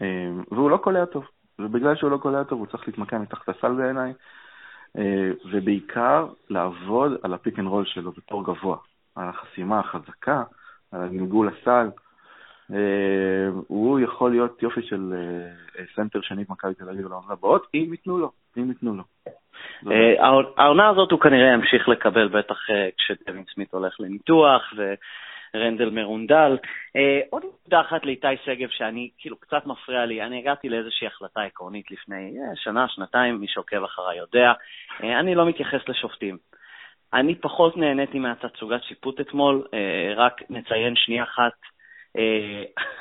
[0.03, 1.25] אה, והוא לא קולע טוב.
[1.65, 4.13] ובגלל שהוא לא קולע טוב הוא צריך להתמקם מתחת הסל בעיניי,
[4.99, 8.77] אה, ובעיקר לעבוד על ה pick and roll שלו בתור גבוה,
[9.17, 10.43] על החסימה החזקה,
[10.93, 11.91] על הגלגול הסל.
[13.67, 15.15] הוא יכול להיות יופי של
[15.95, 19.03] סנטר שני במכבי תל אביב לעונה הבאות, אם ייתנו לו, אם ייתנו לו.
[19.91, 24.73] אה, העונה הזאת הוא כנראה ימשיך לקבל, בטח אה, כשדווין סמית הולך לניתוח
[25.57, 26.59] ורנדל מרונדל.
[26.97, 30.23] אה, עוד נקודה אחת לאיתי שגב שאני, כאילו, קצת מפריע לי.
[30.23, 34.53] אני הגעתי לאיזושהי החלטה עקרונית לפני שנה, שנתיים, מי שעוקב אחריי יודע.
[35.01, 36.39] אני לא מתייחס לשופטים.
[37.15, 39.67] אני פחות נהניתי מהתצוגת שיפוט אתמול,
[40.17, 41.53] רק נציין שנייה אחת,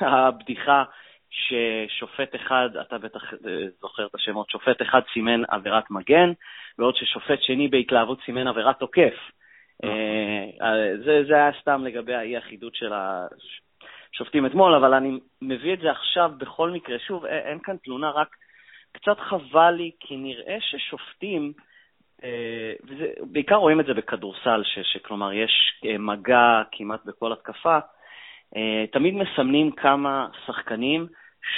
[0.00, 0.84] הבדיחה
[1.32, 3.38] ששופט אחד, אתה בטח אה,
[3.80, 6.32] זוכר את השמות, שופט אחד סימן עבירת מגן,
[6.78, 9.14] בעוד ששופט שני בהתלהבות סימן עבירת תוקף.
[9.84, 15.78] אה, אה, זה, זה היה סתם לגבי האי-אחידות של השופטים אתמול, אבל אני מביא את
[15.78, 16.98] זה עכשיו בכל מקרה.
[16.98, 18.36] שוב, אין כאן תלונה, רק
[18.92, 21.52] קצת חבל לי, כי נראה ששופטים,
[23.22, 27.78] בעיקר רואים את זה בכדורסל, ש, שכלומר יש מגע כמעט בכל התקפה,
[28.92, 31.06] תמיד מסמנים כמה שחקנים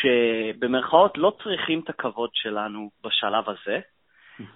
[0.01, 3.81] שבמרכאות לא צריכים את הכבוד שלנו בשלב הזה,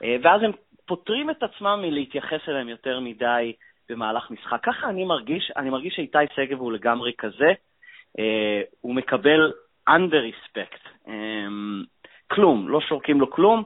[0.03, 0.53] אה, ואז הם
[0.89, 3.53] פוטרים את עצמם מלהתייחס אליהם יותר מדי
[3.89, 4.61] במהלך משחק.
[4.62, 7.53] ככה אני מרגיש, אני מרגיש שאיתי שגב הוא לגמרי כזה,
[8.18, 9.53] אה, הוא מקבל
[9.91, 11.47] under respect, אה,
[12.30, 13.64] כלום, לא שורקים לו כלום,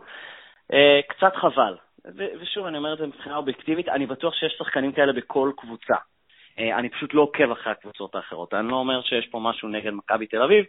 [1.09, 1.77] קצת חבל.
[2.41, 5.95] ושוב, אני אומר את זה מבחינה אובייקטיבית, אני בטוח שיש שחקנים כאלה בכל קבוצה.
[6.59, 8.55] אני פשוט לא עוקב אחרי הקבוצות האחרות.
[8.55, 10.65] אני לא אומר שיש פה משהו נגד מכבי תל אביב,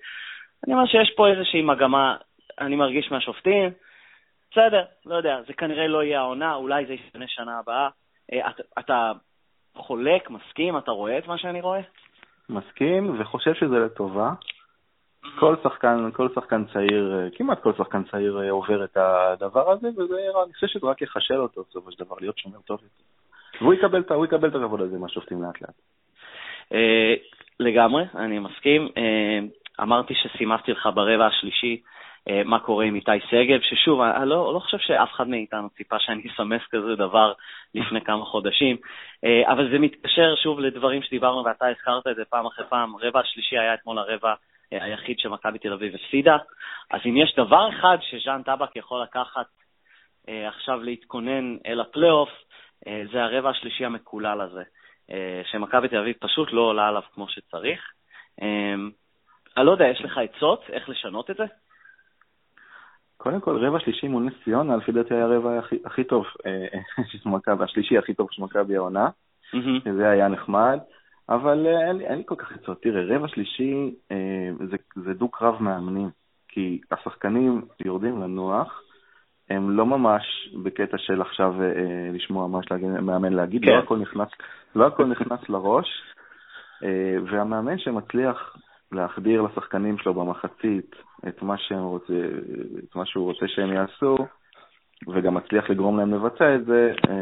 [0.65, 2.15] אני אומר שיש פה איזושהי מגמה,
[2.59, 3.69] אני מרגיש מהשופטים,
[4.53, 7.89] בסדר, לא יודע, זה כנראה לא יהיה העונה, אולי זה ישתנה שנה הבאה.
[8.33, 9.11] אה, אתה, אתה
[9.75, 11.81] חולק, מסכים, אתה רואה את מה שאני רואה?
[12.49, 14.33] מסכים, וחושב שזה לטובה.
[15.39, 19.87] כל שחקן, כל שחקן צעיר, אה, כמעט כל שחקן צעיר אה, עובר את הדבר הזה,
[19.97, 23.03] וזה, אני חושב שזה רק יחשל אותו בסופו של דבר, להיות שומר טוב יותר.
[23.61, 25.75] והוא יקבל, הוא יקבל את הכבוד הזה מהשופטים לאט לאט.
[27.59, 28.89] לגמרי, אני מסכים.
[29.81, 31.81] אמרתי שסימסתי לך ברבע השלישי
[32.45, 36.21] מה קורה עם איתי שגב, ששוב, אני לא, לא חושב שאף אחד מאיתנו ציפה שאני
[36.33, 37.33] אסמס כזה דבר
[37.75, 38.77] לפני כמה חודשים,
[39.23, 42.95] אה, אבל זה מתקשר שוב לדברים שדיברנו ואתה הזכרת את זה פעם אחרי פעם.
[42.95, 44.33] רבע השלישי היה אתמול הרבע
[44.73, 46.37] אה, היחיד שמכבי תל אביב הפסידה,
[46.91, 49.45] אז אם יש דבר אחד שז'אן טבק יכול לקחת
[50.27, 52.29] עכשיו להתכונן אל הפלייאוף,
[53.11, 54.63] זה הרבע השלישי המקולל הזה,
[55.51, 57.91] שמכבי תל אביב פשוט לא עולה עליו כמו שצריך.
[59.57, 61.43] אני לא יודע, יש לך עצות איך לשנות את זה?
[63.17, 66.79] קודם כל, רבע שלישי מול נס ציונה, לפי דעתי היה הרבע הכי, הכי טוב אה,
[67.11, 69.09] של מכבי, השלישי הכי טוב של מכבי העונה,
[69.97, 70.79] זה היה נחמד,
[71.29, 72.81] אבל אה, אין אין לי כל כך עצות.
[72.81, 76.09] תראה, רבע שלישי אה, זה, זה דו-קרב מאמנים,
[76.47, 78.81] כי השחקנים יורדים לנוח,
[79.49, 80.23] הם לא ממש
[80.63, 82.59] בקטע של עכשיו אה, לשמוע מה
[83.01, 83.73] מאמן להגיד, לא כן.
[83.73, 84.29] לא הכל נכנס,
[84.75, 85.87] לא הכל נכנס לראש,
[86.83, 88.57] אה, והמאמן שמצליח
[88.91, 90.95] להחדיר לשחקנים שלו במחצית
[91.27, 92.13] את מה, שהם רוצה,
[92.89, 94.15] את מה שהוא רוצה שהם יעשו,
[95.07, 97.13] וגם מצליח לגרום להם לבצע את זה, אה,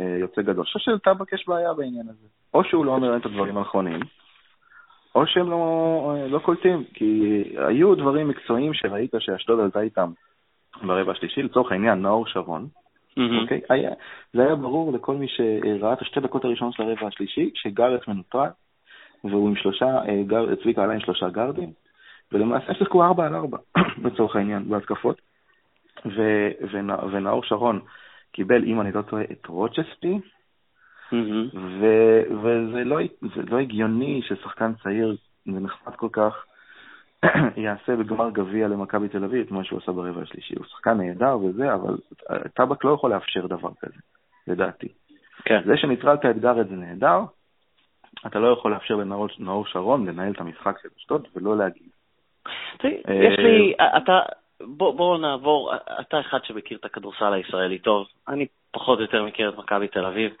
[0.00, 0.54] אה, יוצא גדול.
[0.56, 2.26] אני חושב שלטבק יש בעיה בעניין הזה.
[2.54, 4.00] או שהוא לא אומר להם את הדברים הנכונים,
[5.14, 10.10] או שהם לא, לא קולטים, כי היו דברים מקצועיים שראית שאשדוד עלתה איתם
[10.82, 12.68] ברבע השלישי, לצורך העניין, נאור שרון,
[13.18, 13.42] Mm-hmm.
[13.42, 13.58] אוקיי?
[13.58, 13.74] Okay?
[13.74, 13.90] היה,
[14.32, 18.48] זה היה ברור לכל מי שראה את השתי דקות הראשונות של הרבע השלישי, שגארט מנוטרל,
[19.24, 21.72] והוא עם שלושה, אה, גר, צביקה עלה עם שלושה גארדים,
[22.34, 23.58] ולמעשה שיחקו ארבע על ארבע,
[24.04, 25.20] לצורך העניין, בהתקפות.
[26.06, 27.80] ו, ונא, ונאור שרון
[28.32, 30.18] קיבל, אם אני לא טועה, את רוצ'סטי,
[31.12, 31.56] mm-hmm.
[31.56, 31.86] ו,
[32.42, 32.98] וזה לא,
[33.50, 35.16] לא הגיוני ששחקן צעיר
[35.46, 36.44] ונחמד כל כך
[37.56, 40.54] יעשה בגמר גביע למכבי תל אביב את מה שהוא עשה ברבע השלישי.
[40.58, 41.96] הוא שחקן נהדר וזה, אבל
[42.54, 44.00] טבק לא יכול לאפשר דבר כזה,
[44.46, 44.88] לדעתי.
[45.44, 45.60] כן.
[45.66, 47.20] זה שניטרלת את גארד זה נהדר,
[48.26, 51.93] אתה לא יכול לאפשר לנאור שרון לנהל את המשחק של אשדוד ולא להגיד.
[53.08, 54.20] יש לי, אה, אתה,
[54.60, 59.48] בוא, בוא נעבור, אתה אחד שמכיר את הכדורסל הישראלי טוב, אני פחות או יותר מכיר
[59.48, 60.34] את מכבי תל אביב.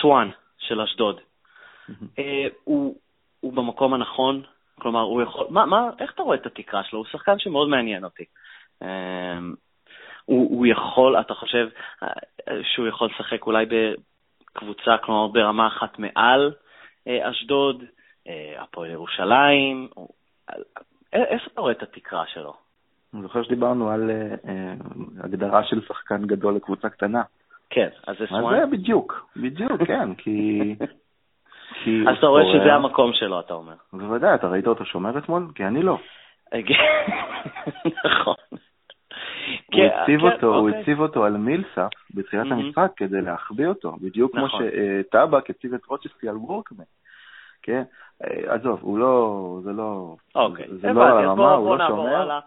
[0.00, 1.20] סואן של אשדוד,
[2.18, 2.96] אה, הוא,
[3.40, 4.42] הוא במקום הנכון,
[4.80, 6.98] כלומר, הוא יכול, מה, מה, איך אתה רואה את התקרה שלו?
[6.98, 8.24] הוא שחקן שמאוד מעניין אותי.
[8.82, 9.38] אה,
[10.24, 11.68] הוא, הוא יכול, אתה חושב
[12.62, 16.52] שהוא יכול לשחק אולי בקבוצה, כלומר ברמה אחת מעל
[17.08, 17.84] אה, אשדוד,
[18.28, 19.88] אה, הפועל ירושלים,
[21.14, 22.54] איפה אתה רואה את התקרה שלו?
[23.14, 24.74] אני זוכר שדיברנו על אה,
[25.20, 27.22] הגדרה של שחקן גדול לקבוצה קטנה.
[27.70, 28.60] כן, אז זה סוואן?
[28.60, 30.60] זה בדיוק, בדיוק, כן, כי...
[32.08, 33.74] אז אתה רואה שזה המקום שלו, אתה אומר.
[33.92, 35.46] בוודאי, אתה ראית אותו שומר אתמול?
[35.54, 35.98] כי אני לא.
[38.04, 38.34] נכון.
[38.50, 38.60] הוא
[39.72, 40.80] כן, הציב כן, אותו, הוא אוקיי.
[40.80, 44.62] הציב אותו על מילסאפ בתחילת המשחק כדי להחביא אותו, בדיוק כמו נכון.
[45.06, 46.84] שטאבק הציב את רוצ'סקי על וורקמן.
[47.64, 47.82] כן?
[48.24, 52.40] אה, עזוב, הוא לא, זה לא, אוקיי, זה לא על הרמה, הוא לא שומר.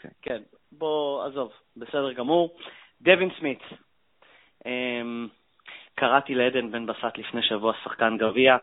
[0.00, 0.08] כן.
[0.22, 2.56] כן, בוא, עזוב, בסדר גמור.
[3.00, 3.62] דווין סמית,
[4.66, 5.28] אמ,
[5.94, 8.56] קראתי לעדן בן בסט לפני שבוע שחקן גביע,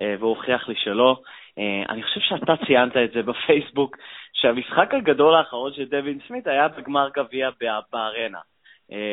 [0.00, 1.20] אה, והוא הוכיח לי שלא.
[1.58, 3.96] אה, אני חושב שאתה ציינת את זה בפייסבוק,
[4.32, 7.50] שהמשחק הגדול האחרון של דווין סמית היה בגמר גביע
[7.92, 8.40] בארנה,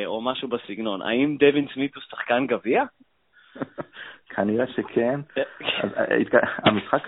[0.06, 1.02] או משהו בסגנון.
[1.02, 2.84] האם דווין סמית הוא שחקן גביע?
[4.30, 5.20] כנראה שכן.
[6.66, 7.08] המשחק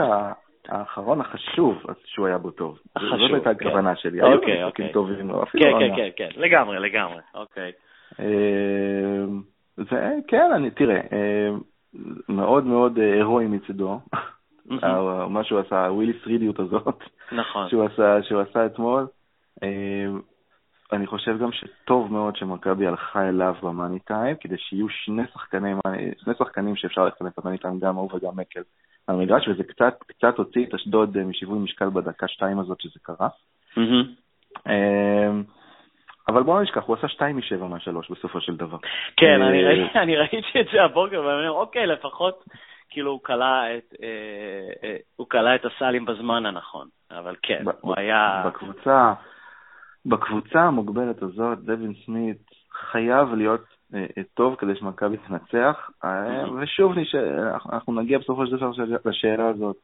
[0.70, 2.80] האחרון החשוב שהוא היה בו טוב.
[2.96, 3.68] החשוב, זאת הייתה כן.
[3.68, 4.22] הכוונה שלי.
[4.22, 4.94] היו אוקיי, משחקים אוקיי.
[4.94, 7.72] טובים, אפילו כן, כן, כן, כן, לגמרי, לגמרי, אוקיי.
[9.78, 11.02] וכן, אני, תראה,
[12.30, 14.00] מאוד מאוד הירואי מצידו.
[15.30, 17.70] מה שהוא עשה, הווילי סרידיות הזאת, נכון.
[17.70, 19.08] שהוא עשה, שהוא עשה אתמול.
[20.94, 25.80] אה, אני חושב גם שטוב מאוד שמכבי הלכה אליו במאני טיים, כדי שיהיו שני שחקנים,
[26.24, 28.62] שני שחקנים שאפשר להם במאני טיים, גם הוא וגם מקל
[29.08, 33.00] על המגרש, וזה קצת, קצת הוציא את אשדוד אה, משיווי משקל בדקה שתיים הזאת שזה
[33.04, 33.28] קרה.
[34.68, 35.32] אה,
[36.28, 38.78] אבל בוא נשכח, הוא עשה שתיים משבע מהשלוש בסופו של דבר.
[39.18, 39.42] כן,
[39.96, 42.44] אני ראיתי את זה הבוקר, ואני אומר, אוקיי, לפחות
[42.90, 44.08] כאילו הוא כלה את, אה,
[44.90, 48.44] אה, הוא כלה את הסלים בזמן הנכון, אבל כן, ב- הוא היה...
[48.46, 49.14] בקבוצה,
[50.08, 52.38] בקבוצה המוגבלת הזאת, דווין סמית
[52.92, 57.16] חייב להיות אה, אה טוב כדי שמכבי תנצח, אה, ושוב, נש...
[57.72, 58.72] אנחנו נגיע בסופו של דבר
[59.06, 59.78] לשאלה הזאת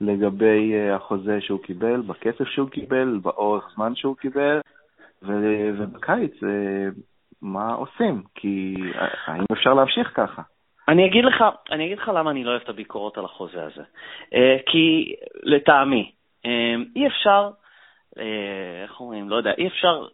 [0.00, 4.60] לגבי אה, החוזה שהוא קיבל, בכסף שהוא קיבל, באורך זמן שהוא קיבל,
[5.22, 6.88] ו- ובקיץ אה,
[7.42, 8.22] מה עושים?
[8.34, 10.42] כי אה, האם אפשר להמשיך ככה?
[10.88, 13.82] אני אגיד לך, אני אגיד לך למה אני לא אוהב את הביקורות על החוזה הזה.
[13.82, 16.12] Uh, כי לטעמי,
[16.44, 16.48] uh,
[16.96, 17.50] אי אפשר,
[18.82, 20.06] איך אומרים, לא יודע, אי אפשר,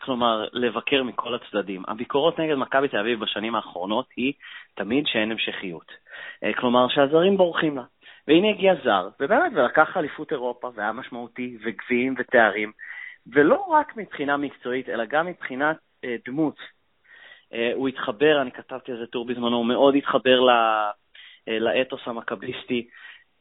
[0.00, 1.82] כלומר, לבקר מכל הצדדים.
[1.88, 4.32] הביקורות נגד מכבי תל אביב בשנים האחרונות היא
[4.74, 5.86] תמיד שאין המשכיות.
[6.44, 7.82] Uh, כלומר, שהזרים בורחים לה.
[8.28, 12.72] והנה הגיע זר, ובאמת, ולקח אליפות אירופה, והיה משמעותי, וגביעים ותארים,
[13.26, 16.56] ולא רק מבחינה מקצועית, אלא גם מבחינת uh, דמות.
[17.54, 20.90] אה, הוא התחבר, אני כתבתי על זה טור בזמנו, הוא מאוד התחבר אה,
[21.58, 22.88] לאתוס המכביסטי.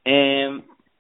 [0.07, 0.47] אה,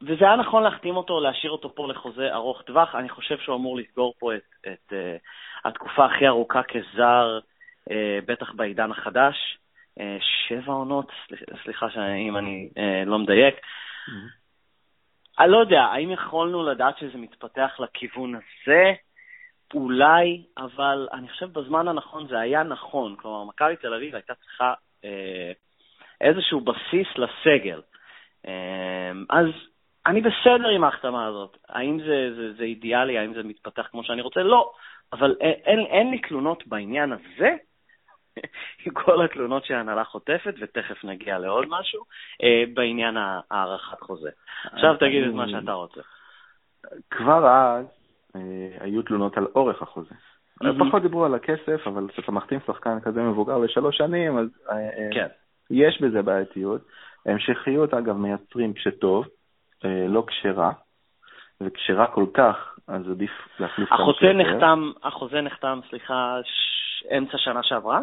[0.07, 2.95] וזה היה נכון להחתים אותו, להשאיר אותו פה לחוזה ארוך טווח.
[2.95, 7.39] אני חושב שהוא אמור לסגור פה את, את uh, התקופה הכי ארוכה כזר,
[7.89, 7.93] uh,
[8.25, 9.57] בטח בעידן החדש.
[9.99, 10.01] Uh,
[10.47, 11.11] שבע עונות,
[11.63, 11.87] סליחה
[12.29, 13.55] אם אני uh, לא מדייק.
[13.55, 14.43] Mm-hmm.
[15.39, 18.93] אני לא יודע, האם יכולנו לדעת שזה מתפתח לכיוון הזה?
[19.73, 23.15] אולי, אבל אני חושב בזמן הנכון זה היה נכון.
[23.15, 24.73] כלומר, מכבי תל אביב הייתה צריכה
[25.05, 25.51] אה,
[26.21, 27.81] איזשהו בסיס לסגל.
[28.47, 29.45] אה, אז
[30.05, 31.57] אני בסדר עם ההחתמה הזאת.
[31.69, 34.43] האם זה, זה, זה אידיאלי, האם זה מתפתח כמו שאני רוצה?
[34.43, 34.71] לא.
[35.13, 37.55] אבל אין, אין לי תלונות בעניין הזה,
[38.85, 42.03] עם כל התלונות שההנהלה חוטפת, ותכף נגיע לעוד משהו,
[42.43, 43.17] אה, בעניין
[43.51, 44.29] הארכת חוזה.
[44.63, 46.01] עכשיו תגיד את מה שאתה רוצה.
[47.09, 47.85] כבר אז
[48.35, 48.41] אה,
[48.79, 50.15] היו תלונות על אורך החוזה.
[50.79, 55.27] פחות דיברו על הכסף, אבל כשאתה מחתים שחקן כזה מבוגר לשלוש שנים, אז אה, כן.
[55.71, 56.81] יש בזה בעייתיות.
[57.25, 59.25] המשכיות, אגב, מייצרים כשטוב,
[60.07, 60.71] לא כשרע,
[61.61, 64.33] וכשרע כל כך, אז עדיף להחליף כמה שיותר.
[64.33, 66.73] נחתם, החוזה נחתם, סליחה, ש...
[67.17, 67.99] אמצע שנה שעברה?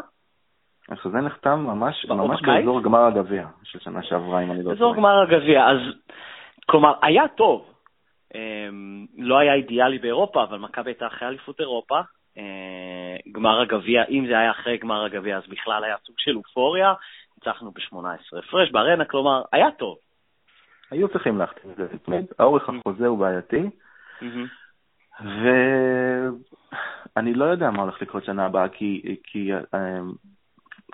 [0.89, 4.75] החוזה נחתם ממש, ממש באזור גמר הגביע של שנה שעברה, אם אני לא טועה.
[4.75, 5.79] באזור גמר הגביע, אז
[6.67, 7.67] כלומר, היה טוב.
[8.35, 12.01] אמ, לא היה אידיאלי באירופה, אבל מכבי הייתה אחרי אליפות אירופה.
[12.39, 16.93] אה, גמר הגביע, אם זה היה אחרי גמר הגביע, אז בכלל היה סוג של אופוריה.
[17.37, 19.97] ניצחנו ב-18 הפרש בארנה, כלומר, היה טוב.
[20.91, 23.71] היו צריכים להחתים את זה לפני, האורך החוזה הוא בעייתי,
[27.17, 30.01] ואני לא יודע מה הולך לקרות שנה הבאה, כי, כי אה,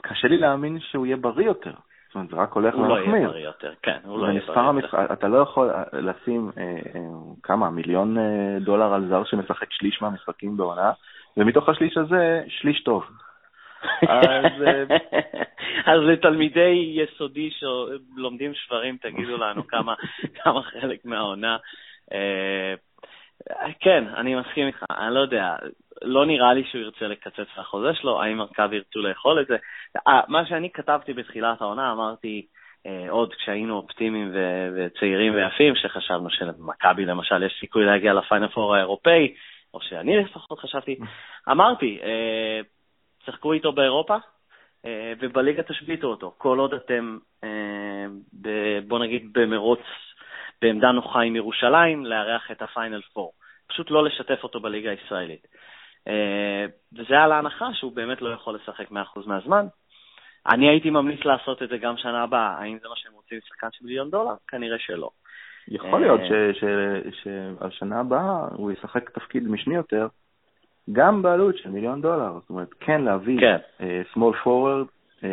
[0.02, 1.72] קשה לי להאמין שהוא יהיה בריא יותר.
[2.06, 2.98] זאת אומרת, זה רק הולך ומחמיר.
[2.98, 5.12] הוא לא יהיה בריא יותר, כן, הוא לא יהיה בריא יותר.
[5.12, 7.00] אתה לא יכול אה, לשים, אה, אה,
[7.42, 10.92] כמה, מיליון אה, דולר על זר שמשחק שליש מהמשחקים בעונה,
[11.36, 13.04] ומתוך השליש הזה, שליש טוב.
[14.08, 14.96] אז, אה,
[15.92, 19.94] אז לתלמידי יסודי שלומדים שברים, תגידו לנו כמה,
[20.34, 21.56] כמה חלק מהעונה.
[22.12, 22.74] אה,
[23.80, 25.56] כן, אני מסכים איתך, אני לא יודע,
[26.02, 29.56] לא נראה לי שהוא ירצה לקצץ מהחוזה שלו, האם מכבי ירצו לאכול את זה.
[30.08, 32.46] אה, מה שאני כתבתי בתחילת העונה, אמרתי,
[33.08, 34.32] עוד כשהיינו אופטימיים
[34.76, 39.34] וצעירים ויפים, שחשבנו שלמכבי למשל יש סיכוי להגיע לפיינל פור האירופאי,
[39.74, 40.96] או שאני לפחות חשבתי,
[41.52, 41.98] אמרתי,
[43.26, 44.16] שחקו איתו באירופה,
[44.84, 48.06] אה, ובליגה תשביתו אותו, כל עוד אתם, אה,
[48.88, 49.80] בוא נגיד, במרוץ,
[50.62, 53.32] בעמדה נוחה עם ירושלים, לארח את הפיינל פור.
[53.68, 55.46] פשוט לא לשתף אותו בליגה הישראלית.
[56.08, 59.66] אה, וזה על ההנחה שהוא באמת לא יכול לשחק 100% מהזמן.
[60.48, 62.58] אני הייתי ממליץ לעשות את זה גם שנה הבאה.
[62.58, 64.34] האם זה מה שהם רוצים שחקן של מיליון דולר?
[64.48, 65.10] כנראה שלא.
[65.68, 66.20] יכול להיות
[67.12, 70.06] שעל שנה הבאה הוא ישחק תפקיד משני יותר,
[70.92, 72.32] גם בעלות של מיליון דולר.
[72.32, 73.56] זאת אומרת, כן להביא כן.
[73.78, 73.82] uh,
[74.16, 74.86] small forward
[75.20, 75.24] uh,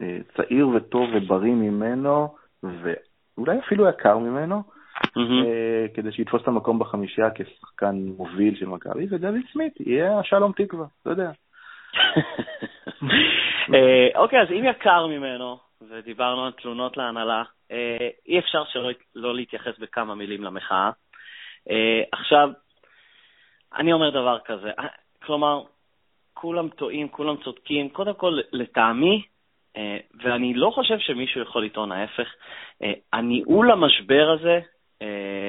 [0.00, 0.04] uh,
[0.36, 4.62] צעיר וטוב ובריא ממנו, ואולי אפילו יקר ממנו,
[5.04, 5.18] mm-hmm.
[5.18, 10.86] uh, כדי שיתפוס את המקום בחמישייה כשחקן מוביל של מכבי, ודויד סמית יהיה השלום תקווה,
[11.02, 11.30] אתה יודע.
[14.22, 15.58] אוקיי, אז אם יקר ממנו,
[15.90, 17.42] ודיברנו על תלונות להנהלה,
[18.28, 20.90] אי אפשר שלא לא להתייחס בכמה מילים למחאה.
[22.12, 22.50] עכשיו,
[23.76, 24.86] אני אומר דבר כזה, אה,
[25.22, 25.62] כלומר,
[26.34, 27.88] כולם טועים, כולם צודקים.
[27.88, 29.22] קודם כל, לטעמי,
[29.76, 32.28] אה, ואני לא חושב שמישהו יכול לטעון ההפך,
[32.82, 34.60] אה, הניהול המשבר הזה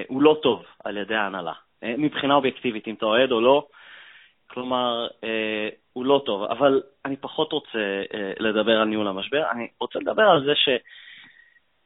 [0.07, 1.53] הוא לא טוב על ידי ההנהלה.
[1.83, 3.67] מבחינה אובייקטיבית, אם אתה אוהד או לא,
[4.47, 5.07] כלומר,
[5.93, 6.43] הוא לא טוב.
[6.43, 8.03] אבל אני פחות רוצה
[8.39, 10.69] לדבר על ניהול המשבר, אני רוצה לדבר על זה ש...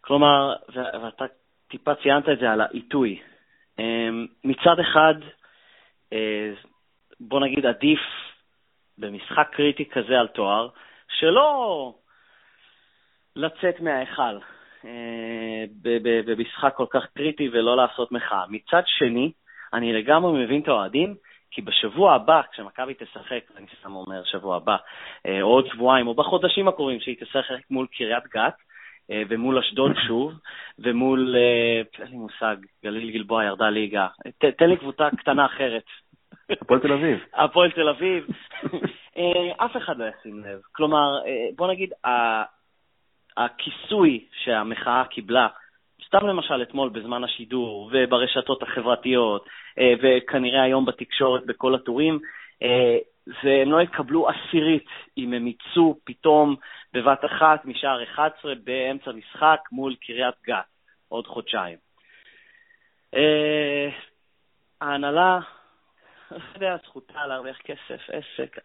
[0.01, 1.25] כלומר, ואתה
[1.67, 3.19] טיפה ציינת את זה, על העיתוי.
[4.43, 5.15] מצד אחד,
[7.19, 7.99] בוא נגיד, עדיף
[8.97, 10.69] במשחק קריטי כזה על תואר,
[11.19, 11.93] שלא
[13.35, 14.37] לצאת מההיכל
[14.85, 15.65] אה,
[16.25, 18.43] במשחק כל כך קריטי ולא לעשות מחאה.
[18.49, 19.31] מצד שני,
[19.73, 21.15] אני לגמרי מבין את האוהדים,
[21.51, 24.75] כי בשבוע הבא, כשמכבי תשחק, אני סתם אומר שבוע הבא,
[25.25, 28.55] אה, או עוד שבועיים, או בחודשים הקרובים, שהיא תשחק מול קריית גת,
[29.09, 30.33] ומול אשדוד שוב,
[30.79, 31.35] ומול,
[31.99, 34.07] אין לי מושג, גליל גלבוע ירדה ליגה.
[34.37, 35.83] ת, תן לי קבוצה קטנה אחרת
[36.49, 37.19] הפועל תל אביב.
[37.43, 38.27] הפועל תל אביב.
[39.17, 40.59] אה, אף אחד לא ישים לב.
[40.71, 41.93] כלומר, אה, בוא נגיד,
[43.37, 45.47] הכיסוי שהמחאה קיבלה,
[46.07, 49.49] סתם למשל אתמול בזמן השידור וברשתות החברתיות,
[49.79, 52.19] אה, וכנראה היום בתקשורת בכל הטורים,
[53.43, 56.55] והם לא יקבלו עשירית אם הם יצאו פתאום
[56.93, 60.65] בבת אחת משער 11 באמצע משחק מול קריית גת
[61.09, 61.77] עוד חודשיים.
[64.81, 65.39] ההנהלה
[66.31, 68.57] לא יודע, זכותה להרוויח כסף, עסק,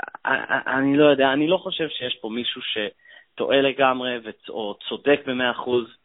[0.67, 6.02] אני לא יודע, אני לא חושב שיש פה מישהו שטועה לגמרי או צודק במאה אחוז.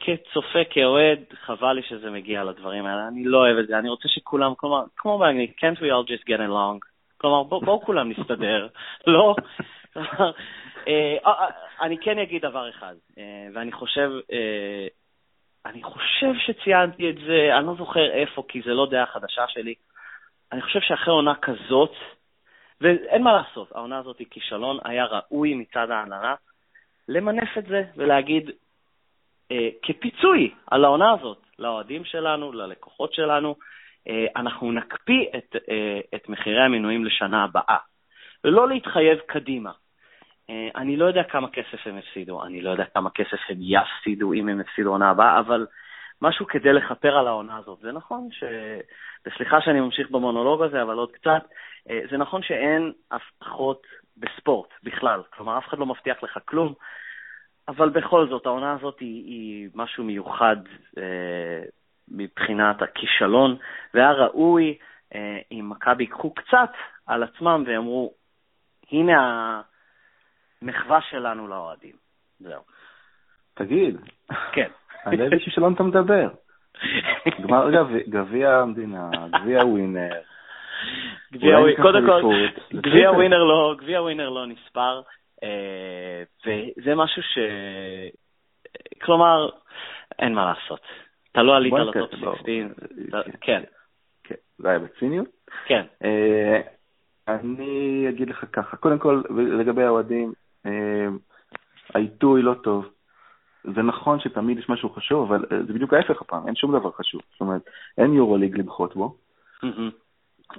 [0.00, 4.08] כצופה, כאוהד, חבל לי שזה מגיע לדברים האלה, אני לא אוהב את זה, אני רוצה
[4.08, 6.86] שכולם, כלומר, כמו באנגלית, can't we all just get along?
[7.18, 8.68] כלומר, בואו בוא כולם נסתדר,
[9.06, 9.34] לא?
[10.88, 11.46] אה, אה,
[11.80, 14.10] אני כן אגיד דבר אחד, אה, ואני חושב
[15.66, 19.74] אני חושב שציינתי את זה, אני לא זוכר איפה, כי זה לא דעה חדשה שלי.
[20.52, 21.92] אני חושב שאחרי עונה כזאת,
[22.80, 26.34] ואין מה לעשות, העונה הזאת היא כישלון, היה ראוי מצד ההנהלה
[27.08, 28.50] למנף את זה ולהגיד
[29.50, 33.56] אה, כפיצוי על העונה הזאת, לאוהדים שלנו, ללקוחות שלנו,
[34.36, 35.56] אנחנו נקפיא את,
[36.14, 37.76] את מחירי המנויים לשנה הבאה,
[38.44, 39.70] ולא להתחייב קדימה.
[40.76, 44.48] אני לא יודע כמה כסף הם הפסידו, אני לא יודע כמה כסף הם יפסידו אם
[44.48, 45.66] הם הפסידו עונה הבאה, אבל
[46.22, 47.78] משהו כדי לכפר על העונה הזאת.
[47.78, 48.44] זה נכון ש...
[49.26, 51.42] וסליחה שאני ממשיך במונולוג הזה, אבל עוד קצת,
[52.10, 53.86] זה נכון שאין הבטחות
[54.16, 56.74] בספורט בכלל, כלומר אף אחד לא מבטיח לך כלום,
[57.68, 60.56] אבל בכל זאת, העונה הזאת היא, היא משהו מיוחד
[60.98, 61.62] אה,
[62.08, 63.56] מבחינת הכישלון,
[63.94, 64.78] והיה ראוי
[65.14, 66.70] אה, אם מכבי ייקחו קצת
[67.06, 68.12] על עצמם ויאמרו,
[68.92, 69.62] הנה
[70.62, 71.94] המחווה שלנו לאוהדים.
[72.40, 72.62] זהו.
[73.54, 73.96] תגיד.
[74.52, 74.68] כן.
[75.04, 76.28] על איזה כישלון אתה מדבר?
[77.42, 77.70] גמר
[78.08, 79.10] גביע המדינה,
[79.42, 80.10] גביע ווינר.
[82.72, 85.02] גביע ווינר לא, גביע ווינר לא נספר,
[86.46, 87.38] וזה משהו ש...
[89.02, 89.48] כלומר,
[90.18, 90.80] אין מה לעשות.
[91.32, 93.62] אתה לא עלית לטופ 16, כן.
[94.24, 94.34] כן.
[94.58, 95.28] זה היה בציניות?
[95.66, 95.84] כן.
[96.04, 96.60] אה,
[97.28, 99.22] אני אגיד לך ככה, קודם כל,
[99.58, 100.32] לגבי האוהדים,
[100.66, 101.08] אה,
[101.94, 102.88] העיתוי לא טוב.
[103.64, 107.20] זה נכון שתמיד יש משהו חשוב, אבל זה בדיוק ההפך הפעם, אין שום דבר חשוב.
[107.32, 107.62] זאת אומרת,
[107.98, 109.16] אין יורו ליג למחות בו,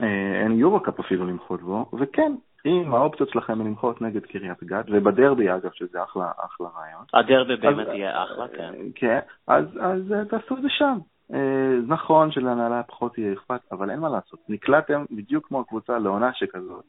[0.01, 2.31] אין יורו קאפ אפילו למחות בו, וכן,
[2.65, 7.03] אם האופציות שלכם הן למחות נגד קריית גת, ובדרבי אגב, שזה אחלה, אחלה רעיון.
[7.13, 8.73] הדרבי באמת יהיה אחלה, כן.
[8.95, 10.97] כן, אז, אז אה, תעשו את זה שם.
[11.33, 14.39] אה, נכון שלהנהלה פחות יהיה אכפת, אבל אין מה לעשות.
[14.49, 16.83] נקלעתם בדיוק כמו הקבוצה לעונה שכזאת.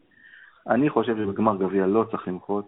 [0.67, 2.65] אני חושב שבגמר גביע לא צריך למחות,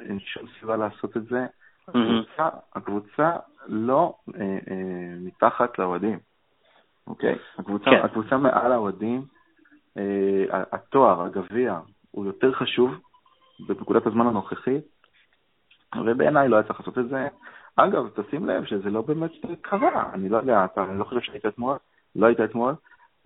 [0.00, 1.46] אין שום סיבה לעשות את זה.
[1.88, 6.18] הקבוצה, הקבוצה לא אה, אה, מתחת לאוהדים,
[7.06, 7.38] אוקיי?
[7.58, 8.00] הקבוצה, כן.
[8.04, 9.24] הקבוצה מעל האוהדים,
[9.96, 11.78] אה, התואר, הגביע,
[12.16, 12.90] הוא יותר חשוב
[13.60, 14.84] בנקודת הזמן הנוכחית,
[16.04, 17.28] ובעיניי לא היה צריך לעשות את זה.
[17.76, 21.46] אגב, תשים לב שזה לא באמת קרה, אני לא יודע, אתה, אני לא חושב שהיית
[21.46, 21.76] אתמול,
[22.16, 22.74] לא היית אתמול,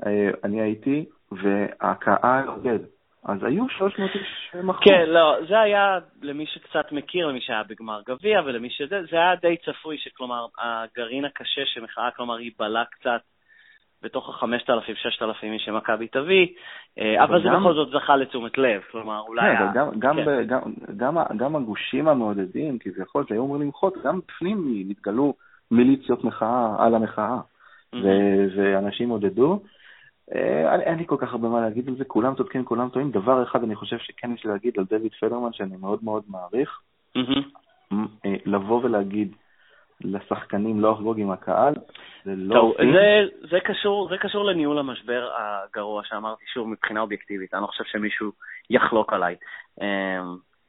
[0.07, 2.79] אה, אני הייתי, והקהל עובד.
[3.25, 4.85] אז היו 300 איש מחור.
[4.85, 9.37] כן, לא, זה היה למי שקצת מכיר, למי שהיה בגמר גביע ולמי שזה, זה היה
[9.37, 13.21] די צפוי שכלומר, הגרעין הקשה שמחאה, כלומר, היא בלה קצת
[14.03, 16.47] בתוך ה-5,000, 6,000 איש שמכבי תביא,
[16.99, 19.57] אה, אבל זה בכל זאת זכה לתשומת לב, כלומר, אולי...
[19.57, 19.81] כן,
[21.37, 25.35] גם הגושים המעודדים, כביכול, שהיו אמורים למחות, גם בפנים נתגלו
[25.71, 27.39] מיליציות מחאה על המחאה,
[28.57, 29.61] ואנשים עודדו.
[30.35, 33.11] אה, אין לי כל כך הרבה מה להגיד על זה, כולם צודקים, כולם טועים.
[33.11, 36.81] דבר אחד אני חושב שכן יש לי להגיד על דויד פדרמן, שאני מאוד מאוד מעריך,
[37.17, 39.35] אה, לבוא ולהגיד,
[40.05, 41.75] לשחקנים לא לחגוג עם הקהל,
[42.25, 42.55] זה לא...
[42.55, 47.55] טוב, זה, זה, קשור, זה קשור לניהול המשבר הגרוע שאמרתי, שוב, מבחינה אובייקטיבית.
[47.55, 48.33] אני לא חושב שמישהו
[48.71, 49.37] יחלוק עליי.
[49.81, 49.87] אמ,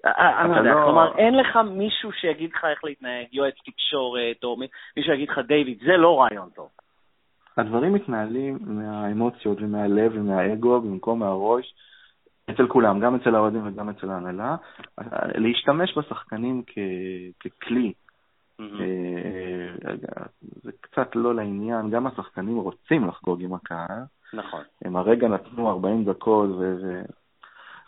[0.05, 4.57] אני לא יודע, לא- כלומר, אין לך מישהו שיגיד לך איך להתנהג, יועץ תקשורת, או
[4.97, 6.69] מישהו יגיד לך, דיוויד, זה לא רעיון טוב.
[7.57, 11.73] הדברים מתנהלים מהאמוציות ומהלב ומהאגו במקום מהראש,
[12.49, 14.55] אצל כולם, גם אצל האוהדים וגם אצל ההנהלה.
[15.35, 16.63] להשתמש בשחקנים
[17.39, 18.10] ככלי אה,
[20.63, 24.03] זה קצת לא לעניין, גם השחקנים רוצים לחגוג עם הקהל.
[24.33, 24.63] נכון.
[24.85, 27.01] הם הרגע נתנו 40 דקות, ו...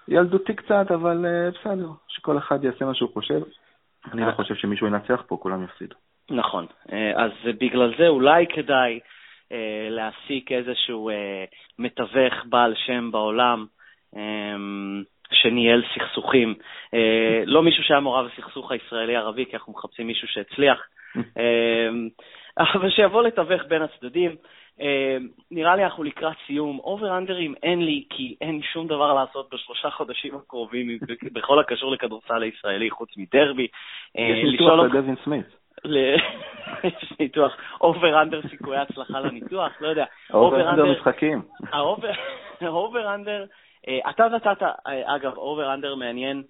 [0.07, 3.41] ילדותי קצת, אבל אה, בסדר, שכל אחד יעשה מה שהוא חושב.
[4.11, 5.95] אני לא חושב שמישהו ינצח פה, כולם יפסידו.
[6.29, 6.65] נכון.
[6.91, 8.99] אה, אז בגלל זה אולי כדאי
[9.89, 11.09] להעסיק איזשהו
[11.79, 13.65] מתווך בעל שם בעולם,
[15.33, 16.55] שניהל סכסוכים.
[16.93, 20.87] אה, לא מישהו שהיה מעורב בסכסוך הישראלי-ערבי, כי אנחנו מחפשים מישהו שהצליח,
[21.37, 21.89] אה,
[22.73, 24.35] אבל שיבוא לתווך בין הצדדים.
[24.81, 25.17] אה,
[25.51, 26.79] נראה לי אנחנו לקראת סיום.
[26.79, 30.97] אובר-אנדרים אין לי, כי אין שום דבר לעשות בשלושה חודשים הקרובים
[31.33, 33.67] בכל הקשור לכדורסל הישראלי, חוץ מדרבי.
[34.15, 35.45] יש ניתוח לדווין סמית.
[36.83, 40.05] יש ניתוח, over-under סיכויי הצלחה לניתוח, לא יודע.
[40.33, 41.41] over-under משחקים.
[42.61, 43.45] ה over-under
[44.09, 46.43] אתה נתת, אה, אגב, over-under מעניין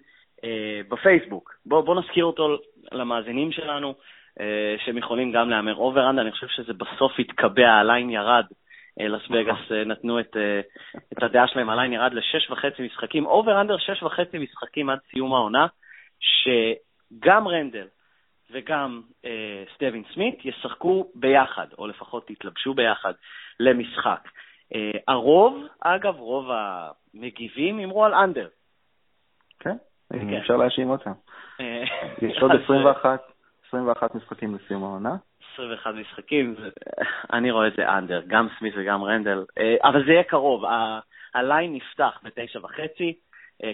[0.44, 1.54] אה, בפייסבוק.
[1.66, 2.56] בוא, בוא נזכיר אותו
[2.92, 3.94] למאזינים שלנו,
[4.84, 8.44] שהם יכולים גם להמר over-under, אני חושב שזה בסוף התקבע, הליין ירד.
[9.00, 10.36] לס וגאס נתנו את,
[11.12, 13.26] את הדעה שלהם, הליין ירד לשש וחצי משחקים.
[13.26, 15.66] over-under שש וחצי משחקים עד סיום העונה,
[16.20, 17.86] שגם רנדל
[18.50, 23.12] וגם אה, דווין סמית ישחקו ביחד, או לפחות יתלבשו ביחד
[23.60, 24.28] למשחק.
[24.74, 28.48] אה, הרוב, אגב, רוב המגיבים אמרו על אנדר.
[29.60, 29.76] כן,
[30.12, 30.34] כן.
[30.34, 31.12] אפשר להאשים אותם.
[31.60, 31.84] אה,
[32.22, 33.20] יש עוד 21,
[33.68, 35.16] 21 משחקים לסיום העונה.
[35.54, 36.54] 21 משחקים,
[37.32, 40.64] אני רואה את זה אנדר, גם סמית וגם רנדל, אה, אבל זה יהיה קרוב.
[41.34, 43.14] הליין נפתח בתשע וחצי,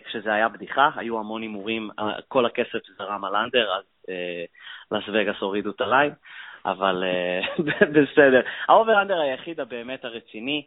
[0.04, 1.90] כשזה היה בדיחה, היו המון הימורים,
[2.28, 3.84] כל הכסף זרם על אנדר, אז
[4.92, 6.12] לס וגאס הורידו את הליין,
[6.64, 7.04] אבל
[7.94, 8.40] בסדר.
[8.68, 10.66] ה over-under היחיד הבאמת הרציני,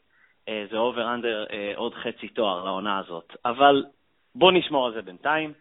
[0.71, 3.35] זה over-under עוד חצי תואר לעונה הזאת.
[3.45, 3.85] אבל
[4.35, 5.53] בוא נשמור על זה בינתיים.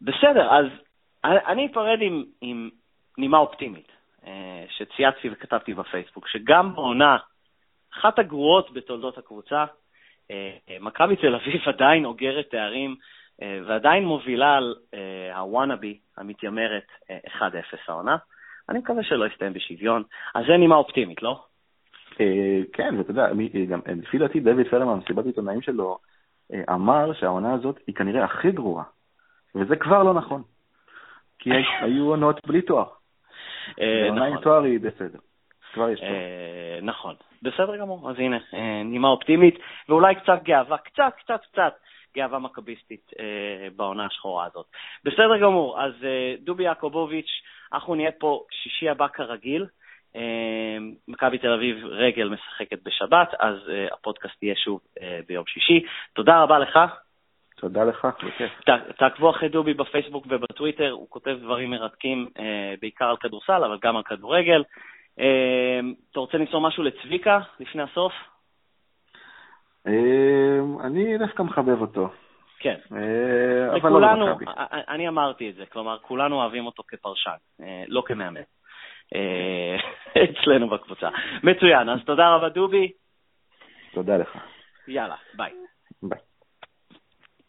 [0.00, 0.66] בסדר, אז
[1.24, 2.70] אני אפרד עם, עם
[3.18, 3.92] נימה אופטימית,
[4.68, 7.16] שצייצתי וכתבתי בפייסבוק, שגם בעונה,
[7.94, 9.64] אחת הגרועות בתולדות הקבוצה,
[10.80, 12.96] מכבי תל אביב עדיין אוגרת תארים
[13.66, 14.74] ועדיין מובילה על
[15.34, 16.86] הוואנאבי המתיימרת
[17.28, 17.40] 1-0
[17.88, 18.16] העונה.
[18.68, 20.02] אני מקווה שלא יסתיים בשוויון.
[20.34, 21.44] אז זה נימה אופטימית, לא?
[22.20, 23.28] אה, כן, ואתה יודע,
[23.68, 25.98] גם לפי דעתי דויד פלמן, מסיבת עיתונאים שלו,
[26.52, 28.84] אה, אמר שהעונה הזאת היא כנראה הכי גרועה,
[29.54, 30.42] וזה כבר לא נכון,
[31.38, 31.50] כי
[31.82, 32.86] היו עונות בלי תואר.
[33.80, 34.44] אה, עונה עם נכון.
[34.44, 35.18] תואר היא בסדר.
[35.72, 36.10] כבר יש תואר.
[36.82, 38.10] נכון, בסדר גמור.
[38.10, 38.38] אז הנה,
[38.84, 39.58] נימה אופטימית,
[39.88, 41.72] ואולי קצת גאווה, קצת, קצת, קצת
[42.16, 43.10] גאווה מכביסטית
[43.76, 44.66] בעונה השחורה הזאת.
[45.04, 45.92] בסדר גמור, אז
[46.40, 47.30] דובי יעקובוביץ',
[47.72, 49.66] אנחנו נהיה פה שישי הבא כרגיל.
[50.14, 55.84] אמ, מכבי תל אביב רגל משחקת בשבת, אז אה, הפודקאסט יהיה שוב אה, ביום שישי.
[56.12, 56.78] תודה רבה לך.
[57.56, 58.52] תודה לך, בכיף.
[58.98, 63.96] תעקבו אחרי דובי בפייסבוק ובטוויטר, הוא כותב דברים מרתקים, אה, בעיקר על כדורסל, אבל גם
[63.96, 64.62] על כדורגל.
[65.18, 68.12] אמ, אתה רוצה למסור משהו לצביקה לפני הסוף?
[69.86, 72.08] אמ, אני דווקא מחבב אותו.
[72.58, 72.76] כן.
[73.80, 74.44] אבל לא במכבי.
[74.88, 77.36] אני אמרתי את זה, כלומר, כולנו אוהבים אותו כפרשן,
[77.88, 78.40] לא כמאמן.
[79.14, 79.76] אה,
[80.24, 81.08] אצלנו בקבוצה.
[81.42, 82.92] מצוין, אז תודה רבה דובי.
[83.92, 84.38] תודה לך.
[84.88, 85.52] יאללה, ביי.